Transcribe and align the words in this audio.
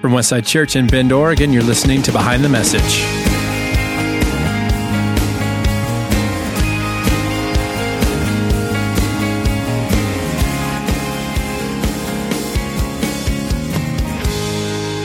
From 0.00 0.12
Westside 0.12 0.46
Church 0.46 0.76
in 0.76 0.86
Bend, 0.86 1.10
Oregon, 1.10 1.52
you're 1.52 1.62
listening 1.62 2.02
to 2.02 2.12
Behind 2.12 2.44
the 2.44 2.48
Message. 2.48 3.04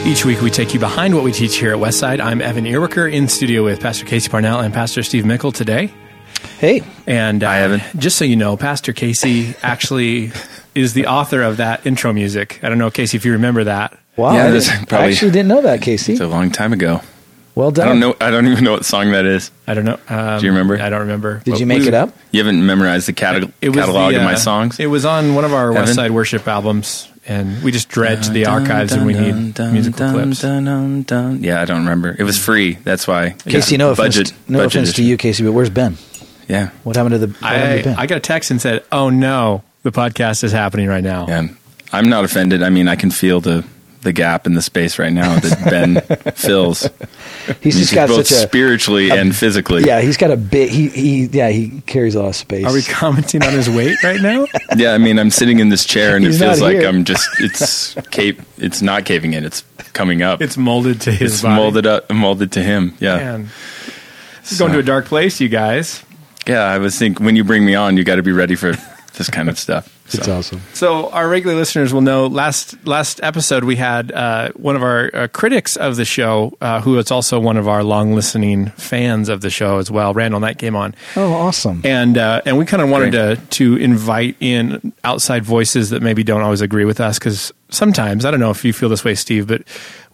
Each 0.06 0.22
week, 0.26 0.42
we 0.42 0.50
take 0.50 0.74
you 0.74 0.80
behind 0.80 1.14
what 1.14 1.24
we 1.24 1.32
teach 1.32 1.56
here 1.56 1.72
at 1.72 1.78
Westside. 1.78 2.20
I'm 2.20 2.42
Evan 2.42 2.66
Earwicker 2.66 3.10
in 3.10 3.26
studio 3.26 3.64
with 3.64 3.80
Pastor 3.80 4.04
Casey 4.04 4.28
Parnell 4.28 4.60
and 4.60 4.72
Pastor 4.72 5.02
Steve 5.02 5.24
Mickel 5.24 5.52
today. 5.52 5.90
Hey, 6.58 6.82
And 7.06 7.42
uh, 7.42 7.48
Hi, 7.48 7.62
Evan. 7.62 7.80
just 7.96 8.18
so 8.18 8.26
you 8.26 8.36
know, 8.36 8.54
Pastor 8.58 8.92
Casey 8.92 9.54
actually 9.62 10.30
is 10.74 10.92
the 10.92 11.06
author 11.06 11.40
of 11.40 11.56
that 11.56 11.86
intro 11.86 12.12
music. 12.12 12.60
I 12.62 12.68
don't 12.68 12.76
know, 12.76 12.90
Casey, 12.90 13.16
if 13.16 13.24
you 13.24 13.32
remember 13.32 13.64
that. 13.64 13.98
Wow! 14.16 14.34
Yeah, 14.34 14.46
I, 14.46 14.50
didn't- 14.50 14.92
I 14.92 15.06
actually 15.08 15.30
didn't 15.32 15.48
know 15.48 15.62
that, 15.62 15.82
Casey. 15.82 16.12
It's 16.12 16.20
a 16.20 16.26
long 16.26 16.50
time 16.50 16.72
ago. 16.72 17.00
Well 17.54 17.70
done. 17.70 17.86
I 17.86 17.90
don't 17.90 18.00
know. 18.00 18.16
I 18.20 18.30
don't 18.32 18.48
even 18.48 18.64
know 18.64 18.72
what 18.72 18.84
song 18.84 19.12
that 19.12 19.24
is. 19.26 19.52
I 19.68 19.74
don't 19.74 19.84
know. 19.84 19.98
Um, 20.08 20.40
Do 20.40 20.46
you 20.46 20.50
remember? 20.52 20.76
I 20.80 20.90
don't 20.90 21.00
remember. 21.02 21.38
Did 21.44 21.52
But 21.52 21.60
you 21.60 21.66
make 21.66 21.82
we- 21.82 21.88
it 21.88 21.94
up? 21.94 22.10
You 22.32 22.40
haven't 22.44 22.66
memorized 22.66 23.06
the 23.06 23.12
catalog, 23.12 23.52
It 23.60 23.68
was 23.68 23.76
catalog 23.78 24.10
the, 24.12 24.18
of 24.18 24.24
my 24.24 24.32
uh, 24.32 24.36
songs. 24.36 24.80
It 24.80 24.86
was 24.86 25.04
on 25.04 25.36
one 25.36 25.44
of 25.44 25.52
our 25.54 25.70
Evan? 25.70 25.84
Westside 25.84 26.10
Worship 26.10 26.48
albums, 26.48 27.08
and 27.26 27.62
we 27.62 27.70
just 27.70 27.88
dredge 27.88 28.28
the 28.30 28.46
archives 28.46 28.92
when 28.96 29.06
we 29.06 29.14
need 29.14 29.56
musical 29.70 30.10
clips. 30.10 30.42
Yeah, 30.42 31.60
I 31.60 31.64
don't 31.64 31.78
remember. 31.80 32.16
It 32.18 32.24
was 32.24 32.36
free. 32.44 32.74
That's 32.82 33.06
why. 33.06 33.36
Casey, 33.46 33.76
no 33.76 33.90
offense, 33.92 34.16
budget. 34.16 34.32
no 34.48 34.58
budget 34.58 34.74
offense 34.74 34.92
to 34.94 35.04
you, 35.04 35.16
Casey, 35.16 35.44
but 35.44 35.52
where's 35.52 35.70
Ben? 35.70 35.96
Yeah, 36.48 36.70
What 36.82 36.96
happened 36.96 37.12
to 37.20 37.26
the? 37.26 37.36
I, 37.40 37.76
to 37.78 37.84
Ben? 37.84 37.94
I 37.96 38.06
got 38.06 38.16
a 38.18 38.20
text 38.20 38.50
and 38.50 38.60
said, 38.60 38.84
"Oh 38.92 39.08
no, 39.10 39.62
the 39.84 39.92
podcast 39.92 40.42
is 40.44 40.50
happening 40.52 40.88
right 40.88 41.04
now." 41.04 41.26
yeah. 41.28 41.46
I'm 41.92 42.08
not 42.08 42.24
offended. 42.24 42.62
I 42.64 42.70
mean, 42.70 42.88
I 42.88 42.96
can 42.96 43.12
feel 43.12 43.40
the 43.40 43.64
the 44.04 44.12
gap 44.12 44.46
in 44.46 44.54
the 44.54 44.62
space 44.62 44.98
right 44.98 45.12
now 45.12 45.38
that 45.40 45.64
Ben 45.68 46.00
fills. 46.34 46.88
he's 47.60 47.76
just 47.76 47.92
got 47.94 48.08
both 48.08 48.26
such 48.26 48.38
a. 48.38 48.46
spiritually 48.48 49.10
and 49.10 49.34
physically. 49.34 49.84
Yeah, 49.84 50.00
he's 50.00 50.16
got 50.16 50.30
a 50.30 50.36
bit. 50.36 50.70
He, 50.70 50.88
he 50.88 51.24
yeah 51.26 51.48
he 51.48 51.80
carries 51.82 52.14
a 52.14 52.22
lot 52.22 52.28
of 52.28 52.36
space. 52.36 52.64
Are 52.64 52.72
we 52.72 52.82
commenting 52.82 53.42
on 53.42 53.52
his 53.52 53.68
weight 53.68 54.00
right 54.04 54.20
now? 54.20 54.46
Yeah, 54.76 54.92
I 54.92 54.98
mean, 54.98 55.18
I'm 55.18 55.30
sitting 55.30 55.58
in 55.60 55.68
this 55.68 55.84
chair 55.84 56.16
and 56.16 56.24
it 56.24 56.32
feels 56.34 56.60
like. 56.60 56.82
I'm 56.84 57.04
just. 57.04 57.28
It's 57.40 57.94
cape. 58.10 58.40
It's 58.58 58.82
not 58.82 59.04
caving 59.04 59.32
in. 59.34 59.44
It's 59.44 59.62
coming 59.92 60.22
up. 60.22 60.40
It's 60.42 60.56
molded 60.56 61.00
to 61.02 61.12
his 61.12 61.34
It's 61.34 61.42
body. 61.42 61.54
molded 61.56 61.86
up, 61.86 62.10
molded 62.12 62.52
to 62.52 62.62
him. 62.62 62.94
Yeah. 63.00 63.16
Man. 63.18 63.48
This 64.40 64.52
is 64.52 64.58
going 64.58 64.72
to 64.72 64.78
a 64.78 64.82
dark 64.82 65.06
place, 65.06 65.40
you 65.40 65.48
guys. 65.48 66.02
Yeah, 66.46 66.60
I 66.64 66.78
was 66.78 66.98
thinking 66.98 67.24
when 67.24 67.36
you 67.36 67.44
bring 67.44 67.64
me 67.64 67.74
on, 67.74 67.96
you 67.96 68.04
got 68.04 68.16
to 68.16 68.22
be 68.22 68.32
ready 68.32 68.56
for 68.56 68.72
this 69.14 69.30
kind 69.30 69.48
of 69.48 69.58
stuff. 69.58 69.88
It's 70.06 70.24
So, 70.26 70.36
awesome. 70.36 70.60
So 70.74 71.10
our 71.10 71.28
regular 71.28 71.56
listeners 71.56 71.92
will 71.94 72.02
know 72.02 72.26
last 72.26 72.76
last 72.86 73.20
episode 73.22 73.64
we 73.64 73.76
had 73.76 74.12
uh, 74.12 74.50
one 74.52 74.76
of 74.76 74.82
our 74.82 75.10
uh, 75.14 75.28
critics 75.28 75.76
of 75.76 75.96
the 75.96 76.04
show, 76.04 76.56
uh, 76.60 76.82
who 76.82 76.98
is 76.98 77.10
also 77.10 77.40
one 77.40 77.56
of 77.56 77.66
our 77.68 77.82
long 77.82 78.14
listening 78.14 78.66
fans 78.76 79.28
of 79.30 79.40
the 79.40 79.48
show 79.50 79.78
as 79.78 79.90
well. 79.90 80.12
Randall 80.12 80.40
Knight 80.40 80.58
came 80.58 80.76
on, 80.76 80.94
Oh, 81.16 81.32
awesome. 81.32 81.80
and 81.84 82.18
uh, 82.18 82.42
and 82.44 82.58
we 82.58 82.66
kind 82.66 82.82
of 82.82 82.90
wanted 82.90 83.12
Great. 83.12 83.50
to 83.52 83.74
to 83.76 83.82
invite 83.82 84.36
in 84.40 84.92
outside 85.04 85.42
voices 85.44 85.88
that 85.90 86.02
maybe 86.02 86.22
don't 86.22 86.42
always 86.42 86.60
agree 86.60 86.84
with 86.84 87.00
us 87.00 87.18
because 87.18 87.52
sometimes 87.70 88.24
I 88.26 88.30
don't 88.30 88.40
know 88.40 88.50
if 88.50 88.62
you 88.64 88.72
feel 88.74 88.90
this 88.90 89.04
way, 89.04 89.14
Steve, 89.14 89.46
but 89.46 89.62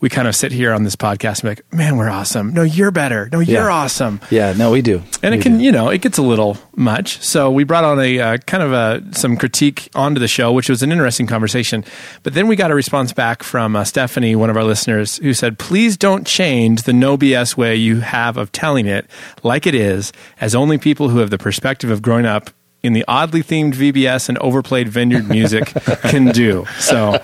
we 0.00 0.08
kind 0.08 0.26
of 0.26 0.34
sit 0.34 0.50
here 0.52 0.72
on 0.72 0.82
this 0.82 0.96
podcast 0.96 1.42
and 1.42 1.42
be 1.42 1.48
like, 1.48 1.72
man, 1.74 1.96
we're 1.96 2.08
awesome. 2.08 2.52
No, 2.54 2.62
you're 2.62 2.90
better. 2.90 3.28
No, 3.32 3.40
you're 3.40 3.64
Yeah. 3.68 3.72
awesome. 3.74 4.20
yeah, 4.30 4.52
no, 4.54 4.70
we 4.70 4.80
do. 4.82 5.02
And 5.22 5.32
We 5.34 5.38
it 5.38 5.42
can, 5.42 5.58
do. 5.58 5.64
you 5.64 5.72
know, 5.72 5.90
it 5.90 6.00
gets 6.00 6.16
a 6.16 6.22
little 6.22 6.56
much. 6.74 7.22
So 7.22 7.50
we 7.50 7.64
brought 7.64 7.84
on 7.84 8.00
a 8.00 8.18
uh, 8.18 8.36
kind 8.38 8.62
of 8.62 8.72
a, 8.72 9.02
some 9.14 9.36
critique 9.36 9.90
onto 9.94 10.18
the 10.18 10.28
show, 10.28 10.52
which 10.52 10.70
was 10.70 10.82
an 10.82 10.90
interesting 10.90 11.26
conversation. 11.26 11.84
But 12.22 12.32
then 12.34 12.48
we 12.48 12.56
got 12.56 12.70
a 12.70 12.74
response 12.74 13.12
back 13.12 13.42
from 13.42 13.76
uh, 13.76 13.84
Stephanie, 13.84 14.34
one 14.36 14.48
of 14.50 14.56
our 14.56 14.64
listeners, 14.64 15.18
who 15.18 15.34
said, 15.34 15.58
please 15.58 15.96
don't 15.98 16.26
change 16.26 16.84
the 16.84 16.92
no 16.94 17.18
BS 17.18 17.56
way 17.56 17.76
you 17.76 18.00
have 18.00 18.36
of 18.38 18.50
telling 18.52 18.86
it 18.86 19.06
like 19.42 19.66
it 19.66 19.74
is, 19.74 20.12
as 20.40 20.54
only 20.54 20.78
people 20.78 21.10
who 21.10 21.18
have 21.18 21.30
the 21.30 21.38
perspective 21.38 21.90
of 21.90 22.00
growing 22.00 22.24
up 22.24 22.50
in 22.82 22.92
the 22.92 23.04
oddly 23.06 23.42
themed 23.42 23.74
VBS 23.74 24.28
and 24.28 24.38
overplayed 24.38 24.88
vineyard 24.88 25.28
music 25.28 25.66
can 26.02 26.26
do. 26.26 26.64
So 26.78 27.22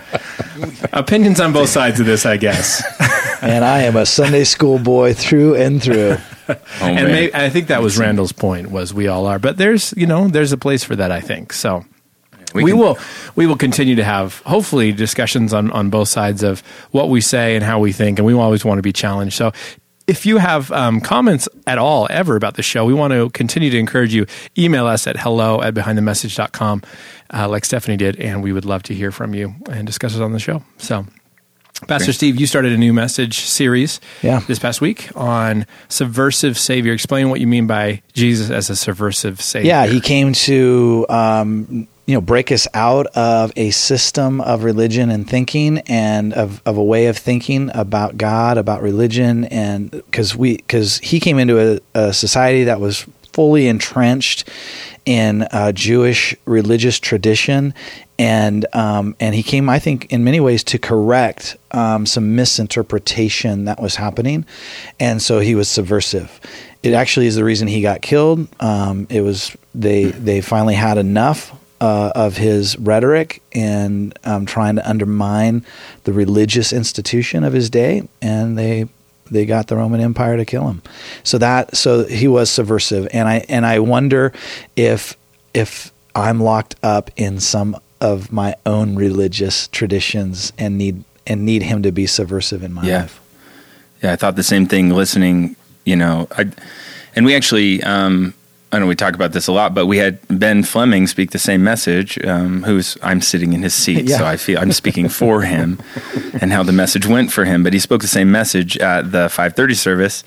opinions 0.93 1.41
on 1.41 1.53
both 1.53 1.71
sides 1.71 2.01
of 2.01 2.07
this, 2.07 2.27
I 2.27 2.37
guess. 2.37 2.83
and 3.43 3.65
I 3.65 3.83
am 3.83 3.97
a 3.97 4.07
Sunday 4.07 4.45
school 4.45 4.79
boy 4.79 5.15
through 5.15 5.55
and 5.55 5.83
through. 5.83 6.17
oh, 6.49 6.57
and 6.81 6.95
man. 6.97 7.07
may, 7.07 7.31
I 7.33 7.51
think 7.51 7.69
that 7.69 7.83
was 7.83 7.99
Randall's 7.99 8.33
point 8.33 8.71
was 8.71 8.93
we 8.95 9.09
all 9.09 9.27
are, 9.27 9.39
but 9.39 9.57
there's 9.57 9.93
you 9.97 10.07
know 10.07 10.29
there's 10.29 10.53
a 10.53 10.59
place 10.59 10.85
for 10.85 10.95
that 10.97 11.11
I 11.11 11.21
think 11.21 11.53
so. 11.53 11.85
We, 12.55 12.71
can- 12.71 12.79
will 12.79 12.99
we 13.35 13.47
will 13.47 13.57
continue 13.57 13.97
to 13.97 14.05
have 14.05 14.41
hopefully 14.43 14.93
discussions 14.93 15.53
on 15.53 15.71
on 15.73 15.91
both 15.91 16.09
sides 16.09 16.43
of 16.43 16.61
what 16.91 17.09
we 17.09 17.21
say 17.21 17.55
and 17.57 17.65
how 17.65 17.79
we 17.81 17.93
think, 17.93 18.19
and 18.19 18.27
we 18.27 18.35
always 18.35 18.65
want 18.65 18.79
to 18.79 18.83
be 18.83 18.93
challenged. 18.93 19.37
So. 19.37 19.53
If 20.07 20.25
you 20.25 20.39
have 20.39 20.71
um, 20.71 21.01
comments 21.01 21.49
at 21.67 21.79
all 21.79 22.07
ever 22.11 22.37
about 22.37 22.55
the 22.55 22.63
show, 22.63 22.85
we 22.85 22.95
want 22.95 23.13
to 23.13 23.29
continue 23.31 23.71
to 23.71 23.79
encourage 23.79 24.15
you. 24.15 24.27
Email 24.57 24.87
us 24.87 25.07
at 25.09 25.17
hello 25.19 25.61
at 25.61 25.75
behindthemessage.com, 25.75 26.83
uh, 27.35 27.49
like 27.49 27.65
Stephanie 27.65 27.97
did, 27.97 28.17
and 28.21 28.43
we 28.43 28.53
would 28.53 28.65
love 28.65 28.85
to 28.85 28.95
hear 28.95 29.11
from 29.11 29.35
you 29.35 29.55
and 29.69 29.85
discuss 29.87 30.15
it 30.15 30.23
on 30.23 30.31
the 30.33 30.39
show. 30.39 30.63
So, 30.79 31.07
Pastor 31.89 32.07
Great. 32.07 32.15
Steve, 32.15 32.41
you 32.41 32.47
started 32.47 32.73
a 32.73 32.77
new 32.79 32.93
message 32.93 33.41
series 33.41 34.01
Yeah. 34.23 34.41
this 34.47 34.59
past 34.61 34.81
week 34.81 35.11
on 35.17 35.67
subversive 35.89 36.57
savior. 36.57 36.93
Explain 36.93 37.29
what 37.29 37.41
you 37.41 37.47
mean 37.49 37.67
by 37.67 38.01
Jesus 38.15 38.49
as 38.51 38.71
a 38.71 38.77
subversive 38.77 39.41
savior. 39.43 39.69
Yeah, 39.69 39.87
he 39.87 40.01
came 40.01 40.33
to 40.35 41.05
um, 41.09 41.89
you 42.07 42.15
know 42.15 42.21
break 42.21 42.53
us 42.53 42.67
out 42.73 43.07
of 43.09 43.53
a 43.57 43.71
system 43.71 44.41
of 44.41 44.65
religion 44.65 45.11
and 45.11 45.29
thinking, 45.29 45.79
and 45.81 46.33
of, 46.33 46.63
of 46.65 46.77
a 46.77 46.85
way 46.85 47.07
of 47.07 47.19
thinking 47.19 47.71
about 47.75 48.17
God, 48.17 48.59
about 48.59 48.81
religion, 48.81 49.45
and 49.47 49.91
because 49.91 50.37
we 50.37 50.57
because 50.57 50.99
he 50.99 51.21
came 51.21 51.39
into 51.39 51.59
a, 51.59 51.81
a 52.01 52.13
society 52.13 52.65
that 52.65 52.81
was 52.81 53.07
fully 53.33 53.67
entrenched 53.67 54.49
in 55.05 55.43
uh, 55.51 55.71
Jewish 55.73 56.35
religious 56.47 57.01
tradition, 57.01 57.75
and 58.21 58.65
um, 58.73 59.17
and 59.19 59.35
he 59.35 59.43
came, 59.43 59.69
I 59.69 59.81
think, 59.81 60.13
in 60.13 60.23
many 60.23 60.39
ways 60.39 60.63
to 60.65 60.79
correct 60.79 61.57
um, 61.73 62.07
some 62.07 62.37
misinterpretation 62.37 63.65
that 63.65 63.83
was 63.83 63.97
happening, 63.97 64.47
and 65.01 65.21
so 65.21 65.41
he 65.41 65.57
was 65.57 65.69
subversive. 65.69 66.41
It 66.85 66.95
actually 66.95 67.27
is 67.27 67.35
the 67.35 67.43
reason 67.43 67.67
he 67.67 67.83
got 67.83 68.01
killed. 68.01 68.47
Um, 68.61 69.09
it 69.11 69.23
was 69.23 69.57
they 69.75 70.05
they 70.05 70.41
finally 70.41 70.75
had 70.75 70.99
enough 70.99 71.53
uh, 71.81 72.13
of 72.15 72.37
his 72.37 72.79
rhetoric 72.79 73.43
and 73.53 74.19
um, 74.25 74.47
trying 74.47 74.77
to 74.77 74.89
undermine 74.89 75.65
the 76.05 76.13
religious 76.13 76.73
institution 76.73 77.45
of 77.45 77.53
his 77.53 77.69
day, 77.71 78.09
and 78.23 78.57
they 78.59 78.87
they 79.31 79.45
got 79.45 79.67
the 79.67 79.77
Roman 79.77 80.01
Empire 80.01 80.37
to 80.37 80.45
kill 80.45 80.69
him. 80.69 80.83
So 81.25 81.39
that 81.39 81.77
so 81.77 82.05
he 82.05 82.29
was 82.29 82.49
subversive, 82.51 83.09
and 83.13 83.29
I 83.29 83.45
and 83.49 83.67
I 83.67 83.79
wonder 83.81 84.33
if 84.77 85.17
if 85.55 85.93
I'm 86.15 86.41
locked 86.41 86.77
up 86.83 87.11
in 87.17 87.41
some 87.41 87.77
of 88.01 88.31
my 88.33 88.55
own 88.65 88.95
religious 88.95 89.69
traditions 89.69 90.53
and 90.59 90.79
need 90.79 91.03
and 91.27 91.45
need 91.45 91.63
him 91.63 91.83
to 91.83 91.91
be 91.93 92.07
subversive 92.07 92.63
in 92.63 92.73
my 92.73 92.87
Yeah. 92.87 93.01
life. 93.03 93.21
Yeah, 94.03 94.13
I 94.13 94.17
thought 94.17 94.37
the 94.37 94.43
same 94.43 94.67
thing 94.67 94.91
listening, 94.91 95.57
you 95.85 95.97
know. 95.97 96.29
I, 96.39 96.47
and 97.17 97.25
we 97.27 97.35
actually, 97.35 97.83
um, 97.83 98.35
I 98.73 98.79
know 98.81 98.87
we 98.87 98.97
talk 98.97 99.15
about 99.15 99.33
this 99.33 99.47
a 99.47 99.53
lot, 99.53 99.75
but 99.75 99.87
we 99.87 99.99
had 99.99 100.19
Ben 100.29 100.63
Fleming 100.65 101.07
speak 101.07 101.31
the 101.31 101.39
same 101.39 101.63
message, 101.63 102.19
um, 102.27 102.65
who's, 102.65 102.99
I'm 103.03 103.21
sitting 103.21 103.53
in 103.53 103.63
his 103.63 103.75
seat, 103.75 104.07
Yeah. 104.09 104.19
so 104.19 104.27
I 104.27 104.37
feel 104.37 104.59
I'm 104.59 104.73
speaking 104.73 105.09
for 105.09 105.43
him 105.43 105.79
and 106.41 106.53
how 106.53 106.63
the 106.65 106.73
message 106.73 107.07
went 107.07 107.31
for 107.33 107.45
him. 107.45 107.63
But 107.63 107.73
he 107.73 107.79
spoke 107.79 108.03
the 108.03 108.09
same 108.09 108.31
message 108.33 108.77
at 108.79 109.13
the 109.13 109.29
530 109.29 109.75
service. 109.75 110.25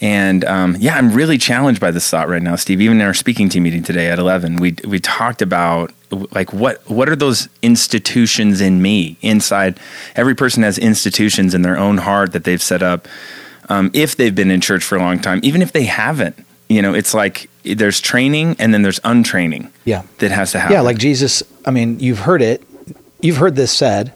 And 0.00 0.44
um, 0.44 0.76
yeah, 0.80 0.96
I'm 0.96 1.12
really 1.12 1.38
challenged 1.38 1.80
by 1.80 1.92
this 1.92 2.10
thought 2.10 2.28
right 2.28 2.42
now, 2.42 2.56
Steve. 2.56 2.80
Even 2.80 3.00
in 3.00 3.06
our 3.06 3.14
speaking 3.14 3.48
team 3.48 3.62
meeting 3.62 3.84
today 3.84 4.08
at 4.10 4.18
11, 4.18 4.56
we 4.56 4.74
we 4.84 4.98
talked 4.98 5.40
about 5.42 5.92
like 6.32 6.52
what 6.52 6.82
what 6.90 7.08
are 7.08 7.14
those 7.14 7.48
institutions 7.62 8.60
in 8.60 8.82
me 8.82 9.16
inside? 9.22 9.78
Every 10.16 10.34
person 10.34 10.64
has 10.64 10.76
institutions 10.76 11.54
in 11.54 11.62
their 11.62 11.78
own 11.78 11.98
heart 11.98 12.32
that 12.32 12.42
they've 12.42 12.60
set 12.62 12.82
up. 12.82 13.06
Um, 13.68 13.92
if 13.94 14.16
they've 14.16 14.34
been 14.34 14.50
in 14.50 14.60
church 14.60 14.82
for 14.82 14.96
a 14.96 15.00
long 15.00 15.20
time, 15.20 15.38
even 15.44 15.62
if 15.62 15.70
they 15.70 15.84
haven't, 15.84 16.34
you 16.72 16.82
know, 16.82 16.94
it's 16.94 17.14
like 17.14 17.48
there's 17.64 18.00
training 18.00 18.56
and 18.58 18.72
then 18.74 18.82
there's 18.82 19.00
untraining. 19.04 19.72
Yeah. 19.84 20.02
that 20.18 20.30
has 20.30 20.52
to 20.52 20.58
happen. 20.60 20.74
Yeah, 20.74 20.80
like 20.80 20.98
Jesus. 20.98 21.42
I 21.64 21.70
mean, 21.70 22.00
you've 22.00 22.20
heard 22.20 22.42
it. 22.42 22.62
You've 23.20 23.36
heard 23.36 23.54
this 23.56 23.70
said, 23.72 24.12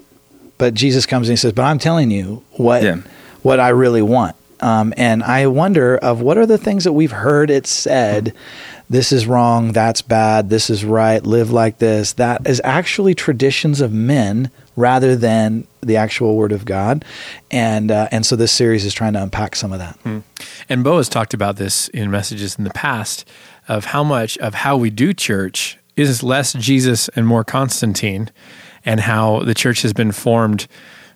but 0.58 0.74
Jesus 0.74 1.06
comes 1.06 1.28
and 1.28 1.32
he 1.34 1.36
says, 1.36 1.52
"But 1.52 1.62
I'm 1.62 1.78
telling 1.78 2.10
you 2.10 2.42
what 2.52 2.82
Yeah. 2.82 2.96
what 3.42 3.60
I 3.60 3.68
really 3.68 4.02
want." 4.02 4.34
Um, 4.60 4.94
and 4.96 5.22
I 5.22 5.46
wonder 5.48 5.96
of 5.98 6.20
what 6.22 6.38
are 6.38 6.46
the 6.46 6.58
things 6.58 6.84
that 6.84 6.92
we've 6.92 7.12
heard 7.12 7.50
it 7.50 7.66
said. 7.66 8.32
This 8.88 9.12
is 9.12 9.26
wrong. 9.26 9.72
That's 9.72 10.02
bad. 10.02 10.48
This 10.48 10.70
is 10.70 10.84
right. 10.84 11.22
Live 11.24 11.50
like 11.50 11.78
this. 11.78 12.12
That 12.14 12.46
is 12.46 12.60
actually 12.64 13.14
traditions 13.14 13.80
of 13.80 13.92
men 13.92 14.50
rather 14.76 15.16
than 15.16 15.66
the 15.80 15.96
actual 15.96 16.36
word 16.36 16.52
of 16.52 16.64
God. 16.64 17.04
And 17.50 17.90
uh, 17.90 18.08
and 18.12 18.24
so 18.24 18.36
this 18.36 18.52
series 18.52 18.84
is 18.84 18.94
trying 18.94 19.14
to 19.14 19.22
unpack 19.22 19.56
some 19.56 19.72
of 19.72 19.78
that. 19.78 19.98
And 20.68 20.84
Bo 20.84 20.98
has 20.98 21.08
talked 21.08 21.34
about 21.34 21.56
this 21.56 21.88
in 21.88 22.10
messages 22.10 22.56
in 22.56 22.64
the 22.64 22.70
past 22.70 23.28
of 23.68 23.86
how 23.86 24.04
much 24.04 24.38
of 24.38 24.54
how 24.54 24.76
we 24.76 24.90
do 24.90 25.12
church 25.12 25.78
is 25.96 26.22
less 26.22 26.52
Jesus 26.52 27.08
and 27.10 27.26
more 27.26 27.42
Constantine, 27.42 28.30
and 28.84 29.00
how 29.00 29.40
the 29.40 29.54
church 29.54 29.82
has 29.82 29.92
been 29.92 30.12
formed 30.12 30.68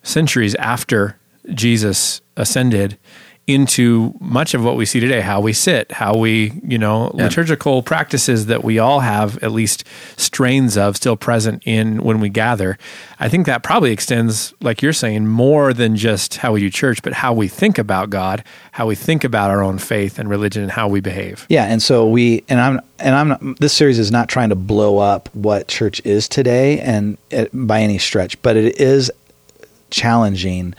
centuries 0.03 0.55
after 0.57 1.19
Jesus 1.53 2.23
ascended 2.37 2.99
into 3.55 4.15
much 4.21 4.55
of 4.55 4.65
what 4.65 4.77
we 4.77 4.85
see 4.87 5.01
today 5.01 5.21
how 5.21 5.41
we 5.41 5.53
sit 5.53 5.91
how 5.93 6.17
we 6.17 6.53
you 6.67 6.79
know 6.79 7.11
Yeah. 7.17 7.25
liturgical 7.25 7.83
practices 7.83 8.47
that 8.47 8.63
we 8.65 8.79
all 8.79 9.01
have 9.01 9.43
at 9.43 9.53
least 9.53 9.85
strains 10.17 10.77
of 10.77 10.97
still 10.97 11.17
present 11.17 11.63
in 11.67 12.03
when 12.03 12.21
we 12.21 12.29
gather 12.29 12.79
i 13.19 13.29
think 13.29 13.47
that 13.47 13.63
probably 13.63 13.93
extends 13.93 14.55
like 14.61 14.83
you're 14.83 14.93
saying 14.93 15.27
more 15.27 15.73
than 15.73 15.97
just 15.97 16.37
how 16.39 16.53
we 16.53 16.61
do 16.61 16.71
church 16.71 17.03
but 17.03 17.13
how 17.15 17.33
we 17.33 17.49
think 17.49 17.79
about 17.79 18.11
god 18.11 18.43
how 18.73 18.87
we 18.87 18.95
think 18.95 19.25
about 19.25 19.51
our 19.51 19.63
own 19.63 19.79
faith 19.79 20.19
and 20.19 20.29
religion 20.31 20.63
and 20.63 20.73
how 20.73 20.87
we 20.89 21.01
behave 21.01 21.47
Yeah, 21.49 21.65
and 21.65 21.83
so 21.83 22.09
we 22.09 22.45
and 22.49 22.61
I'm 22.61 22.81
and 22.99 23.15
I'm 23.15 23.29
not, 23.29 23.61
this 23.61 23.73
series 23.73 23.99
is 23.99 24.11
not 24.11 24.29
trying 24.29 24.51
to 24.51 24.55
blow 24.55 24.99
up 24.99 25.29
what 25.35 25.69
church 25.69 26.01
is 26.05 26.29
today 26.29 26.79
and 26.81 27.17
it, 27.31 27.49
by 27.53 27.81
any 27.81 27.99
stretch, 27.99 28.41
but 28.43 28.57
it 28.57 28.79
is 28.81 29.11
challenging 29.91 30.75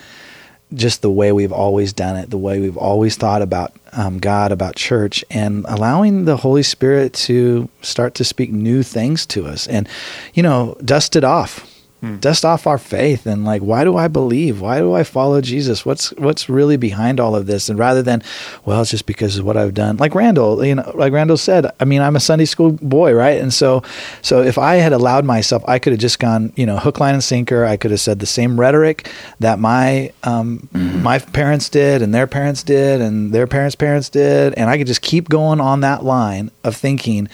just 0.73 1.01
the 1.01 1.12
way 1.12 1.31
we've 1.31 1.51
always 1.51 1.94
done 1.94 2.15
it, 2.15 2.29
the 2.29 2.38
way 2.38 2.59
we've 2.59 2.77
always 2.77 3.15
thought 3.15 3.41
about 3.41 3.73
um, 3.94 4.19
God, 4.19 4.51
about 4.51 4.75
church, 4.75 5.23
and 5.29 5.65
allowing 5.68 6.25
the 6.25 6.38
Holy 6.38 6.63
Spirit 6.63 7.13
to 7.13 7.69
start 7.81 8.15
to 8.15 8.23
speak 8.23 8.51
new 8.51 8.83
things 8.83 9.25
to 9.27 9.45
us, 9.45 9.68
and 9.68 9.88
you 10.33 10.44
know, 10.44 10.77
dust 10.83 11.15
it 11.15 11.23
off, 11.23 11.70
dust 12.19 12.44
off 12.44 12.65
our 12.65 12.80
faith, 12.80 13.25
and 13.27 13.45
like, 13.45 13.62
why 13.62 13.83
do 13.83 13.95
I 13.95 14.07
believe? 14.07 14.59
Why 14.59 14.80
do 14.80 14.94
I 14.94 15.03
follow 15.03 15.39
Jesus? 15.39 15.86
What's 15.86 16.09
what's 16.13 16.50
really 16.50 16.77
behind 16.77 17.19
all 17.19 17.36
of 17.36 17.45
this? 17.45 17.69
And 17.69 17.77
rather 17.77 18.01
than, 18.01 18.24
well, 18.65 18.81
it's 18.81 18.92
just 18.92 19.06
because 19.06 19.38
of 19.38 19.45
what 19.45 19.56
I've 19.56 19.75
done. 19.75 19.98
Like 19.98 20.15
Randall, 20.15 20.65
you 20.65 20.75
know, 20.75 20.92
like 20.95 21.13
Randall 21.13 21.38
said, 21.38 21.68
I 21.80 21.86
mean, 21.86 22.01
I'm 22.01 22.15
a 22.15 22.19
Sunday 22.19 22.45
school 22.45 22.71
boy, 22.71 23.13
right? 23.13 23.39
And 23.39 23.53
so, 23.53 23.83
so 24.24 24.42
if 24.42 24.57
I 24.57 24.75
had 24.75 24.94
allowed 24.94 25.25
myself, 25.25 25.63
I 25.68 25.77
could 25.77 25.94
have 25.94 26.00
just 26.00 26.19
gone, 26.19 26.53
you 26.56 26.65
know, 26.65 26.77
hook, 26.77 27.00
line, 27.00 27.13
and 27.13 27.24
sinker. 27.24 27.65
I 27.65 27.77
could 27.77 27.92
have 27.92 28.00
said 28.00 28.19
the 28.19 28.25
same 28.25 28.59
rhetoric 28.59 29.07
that 29.39 29.59
my 29.59 30.12
um, 30.24 30.68
my 30.74 31.19
parents 31.19 31.69
did, 31.69 32.01
and 32.01 32.13
their 32.13 32.27
parents 32.27 32.63
did, 32.63 33.01
and 33.01 33.31
their 33.31 33.45
parents' 33.45 33.75
parents 33.75 34.09
did, 34.09 34.56
and 34.56 34.69
I 34.69 34.77
could 34.77 34.88
just 34.88 35.01
keep 35.01 35.30
going 35.30 35.59
on 35.59 35.81
that 35.81 36.04
line 36.04 36.50
of 36.63 36.75
thinking, 36.75 37.27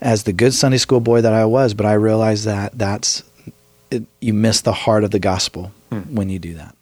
as 0.00 0.24
the 0.24 0.32
good 0.32 0.54
Sunday 0.54 0.78
school 0.78 1.00
boy 1.00 1.20
that 1.20 1.32
I 1.32 1.44
was. 1.44 1.74
But 1.74 1.86
I 1.86 1.92
realized 1.92 2.46
that 2.46 2.78
that's 2.78 3.22
it, 3.90 4.04
you 4.20 4.34
miss 4.34 4.60
the 4.60 4.72
heart 4.72 5.04
of 5.04 5.10
the 5.10 5.18
gospel 5.18 5.72
when 6.10 6.28
you 6.28 6.38
do 6.38 6.54
that. 6.54 6.74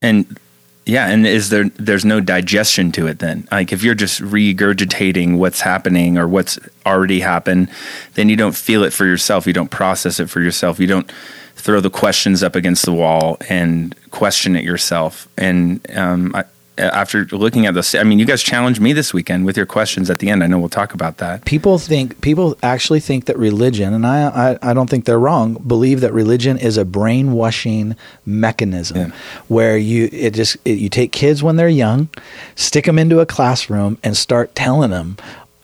And 0.00 0.38
yeah, 0.84 1.08
and 1.08 1.26
is 1.26 1.50
there 1.50 1.68
there's 1.76 2.04
no 2.04 2.20
digestion 2.20 2.90
to 2.92 3.06
it 3.06 3.20
then? 3.20 3.46
Like 3.52 3.72
if 3.72 3.82
you're 3.82 3.94
just 3.94 4.20
regurgitating 4.20 5.38
what's 5.38 5.60
happening 5.60 6.18
or 6.18 6.26
what's 6.26 6.58
already 6.84 7.20
happened, 7.20 7.70
then 8.14 8.28
you 8.28 8.36
don't 8.36 8.56
feel 8.56 8.82
it 8.82 8.92
for 8.92 9.04
yourself. 9.04 9.46
You 9.46 9.52
don't 9.52 9.70
process 9.70 10.18
it 10.18 10.28
for 10.28 10.40
yourself. 10.40 10.80
You 10.80 10.88
don't 10.88 11.10
throw 11.54 11.80
the 11.80 11.90
questions 11.90 12.42
up 12.42 12.56
against 12.56 12.84
the 12.84 12.92
wall 12.92 13.36
and 13.48 13.94
question 14.10 14.56
it 14.56 14.64
yourself. 14.64 15.28
And 15.38 15.86
um, 15.96 16.34
I, 16.34 16.44
Uh, 16.82 16.86
after 16.92 17.24
looking 17.26 17.66
at 17.66 17.74
this, 17.74 17.94
I 17.94 18.02
mean, 18.02 18.18
you 18.18 18.24
guys 18.24 18.42
challenged 18.42 18.80
me 18.80 18.92
this 18.92 19.14
weekend 19.14 19.46
with 19.46 19.56
your 19.56 19.66
questions 19.66 20.10
at 20.10 20.18
the 20.18 20.28
end. 20.30 20.42
I 20.42 20.48
know 20.48 20.58
we'll 20.58 20.68
talk 20.68 20.94
about 20.94 21.18
that. 21.18 21.44
people 21.44 21.78
think 21.78 22.20
people 22.20 22.56
actually 22.62 22.98
think 23.00 23.26
that 23.26 23.38
religion 23.38 23.94
and 23.94 24.04
I, 24.06 24.18
I 24.52 24.70
i 24.70 24.72
don't 24.74 24.88
think 24.90 25.04
they're 25.04 25.18
wrong 25.18 25.54
believe 25.54 26.00
that 26.00 26.12
religion 26.12 26.56
is 26.58 26.76
a 26.76 26.84
brainwashing 26.84 27.94
mechanism 28.26 28.96
Yeah. 28.96 29.10
where 29.48 29.76
you 29.76 30.08
it 30.12 30.32
just 30.34 30.56
it, 30.64 30.78
you 30.78 30.88
take 30.88 31.12
kids 31.12 31.42
when 31.42 31.56
they're 31.56 31.68
young 31.68 32.08
stick 32.56 32.84
them 32.86 32.98
into 32.98 33.20
a 33.20 33.26
classroom 33.26 33.98
and 34.02 34.16
start 34.16 34.54
telling 34.54 34.90
them 34.90 35.16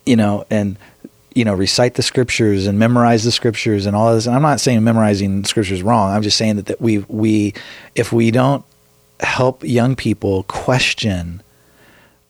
you 0.07 0.17
know 0.17 0.45
and 0.51 0.77
you 1.35 1.45
know 1.45 1.55
recite 1.55 1.95
the 1.95 2.03
scriptures 2.03 2.67
and 2.67 2.79
memorize 2.79 3.25
the 3.25 3.33
scriptures 3.33 3.87
and 3.87 3.95
all 3.97 4.15
this 4.15 4.27
and 4.27 4.35
i'm 4.37 4.43
not 4.43 4.61
saying 4.61 4.83
memorizing 4.85 5.45
scriptures 5.45 5.79
is 5.79 5.83
wrong 5.83 6.15
i'm 6.15 6.23
just 6.23 6.37
saying 6.37 6.57
that, 6.57 6.67
that 6.67 6.81
we 6.81 6.99
we 7.09 7.55
if 7.95 8.13
we 8.13 8.31
don't 8.31 8.65
help 9.21 9.65
young 9.65 9.97
people 9.97 10.45
question 10.45 11.43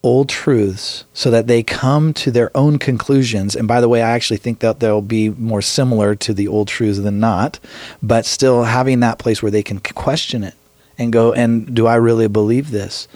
old 0.02 0.29
truths 0.29 1.05
so 1.12 1.31
that 1.31 1.46
they 1.46 1.62
come 1.62 2.14
to 2.14 2.31
their 2.31 2.56
own 2.56 2.79
conclusions. 2.79 3.56
And 3.56 3.67
by 3.67 3.81
the 3.81 3.88
way, 3.88 4.02
I 4.02 4.11
actually 4.11 4.37
think 4.37 4.61
that 4.61 4.81
they'll 4.81 5.02
be 5.02 5.31
more 5.31 5.62
similar 5.62 6.14
to 6.17 6.32
the 6.32 6.49
old 6.49 6.69
truths 6.69 6.99
than 6.99 7.19
not, 7.19 7.58
but 8.02 8.25
still 8.25 8.64
having 8.64 9.00
that 9.00 9.19
place 9.19 9.43
where 9.43 9.50
they 9.50 9.62
can 9.62 9.81
question 9.81 10.44
it 10.44 10.55
and 10.96 11.12
go, 11.12 11.32
and 11.32 11.75
do 11.75 11.87
I 11.87 11.96
really 11.96 12.29
believe 12.29 12.70
this 12.70 13.08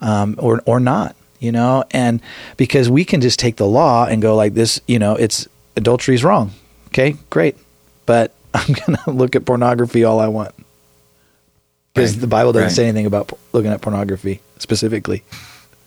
um, 0.00 0.36
or, 0.38 0.62
or 0.66 0.80
not? 0.80 1.16
You 1.38 1.52
know, 1.52 1.84
and 1.90 2.22
because 2.56 2.88
we 2.88 3.04
can 3.04 3.20
just 3.20 3.38
take 3.38 3.56
the 3.56 3.66
law 3.66 4.06
and 4.06 4.22
go 4.22 4.36
like 4.36 4.54
this, 4.54 4.80
you 4.86 5.00
know, 5.00 5.16
it's 5.16 5.48
adultery 5.76 6.14
is 6.14 6.22
wrong. 6.22 6.52
Okay, 6.88 7.16
great. 7.30 7.56
But 8.06 8.32
I'm 8.54 8.74
going 8.74 8.96
to 9.04 9.10
look 9.10 9.34
at 9.34 9.44
pornography 9.44 10.04
all 10.04 10.20
I 10.20 10.28
want 10.28 10.54
because 11.94 12.12
Right. 12.12 12.20
the 12.20 12.26
Bible 12.26 12.52
doesn't 12.52 12.68
Right. 12.68 12.72
say 12.76 12.84
anything 12.84 13.06
about 13.06 13.36
looking 13.52 13.70
at 13.70 13.80
pornography 13.80 14.40
specifically. 14.58 15.22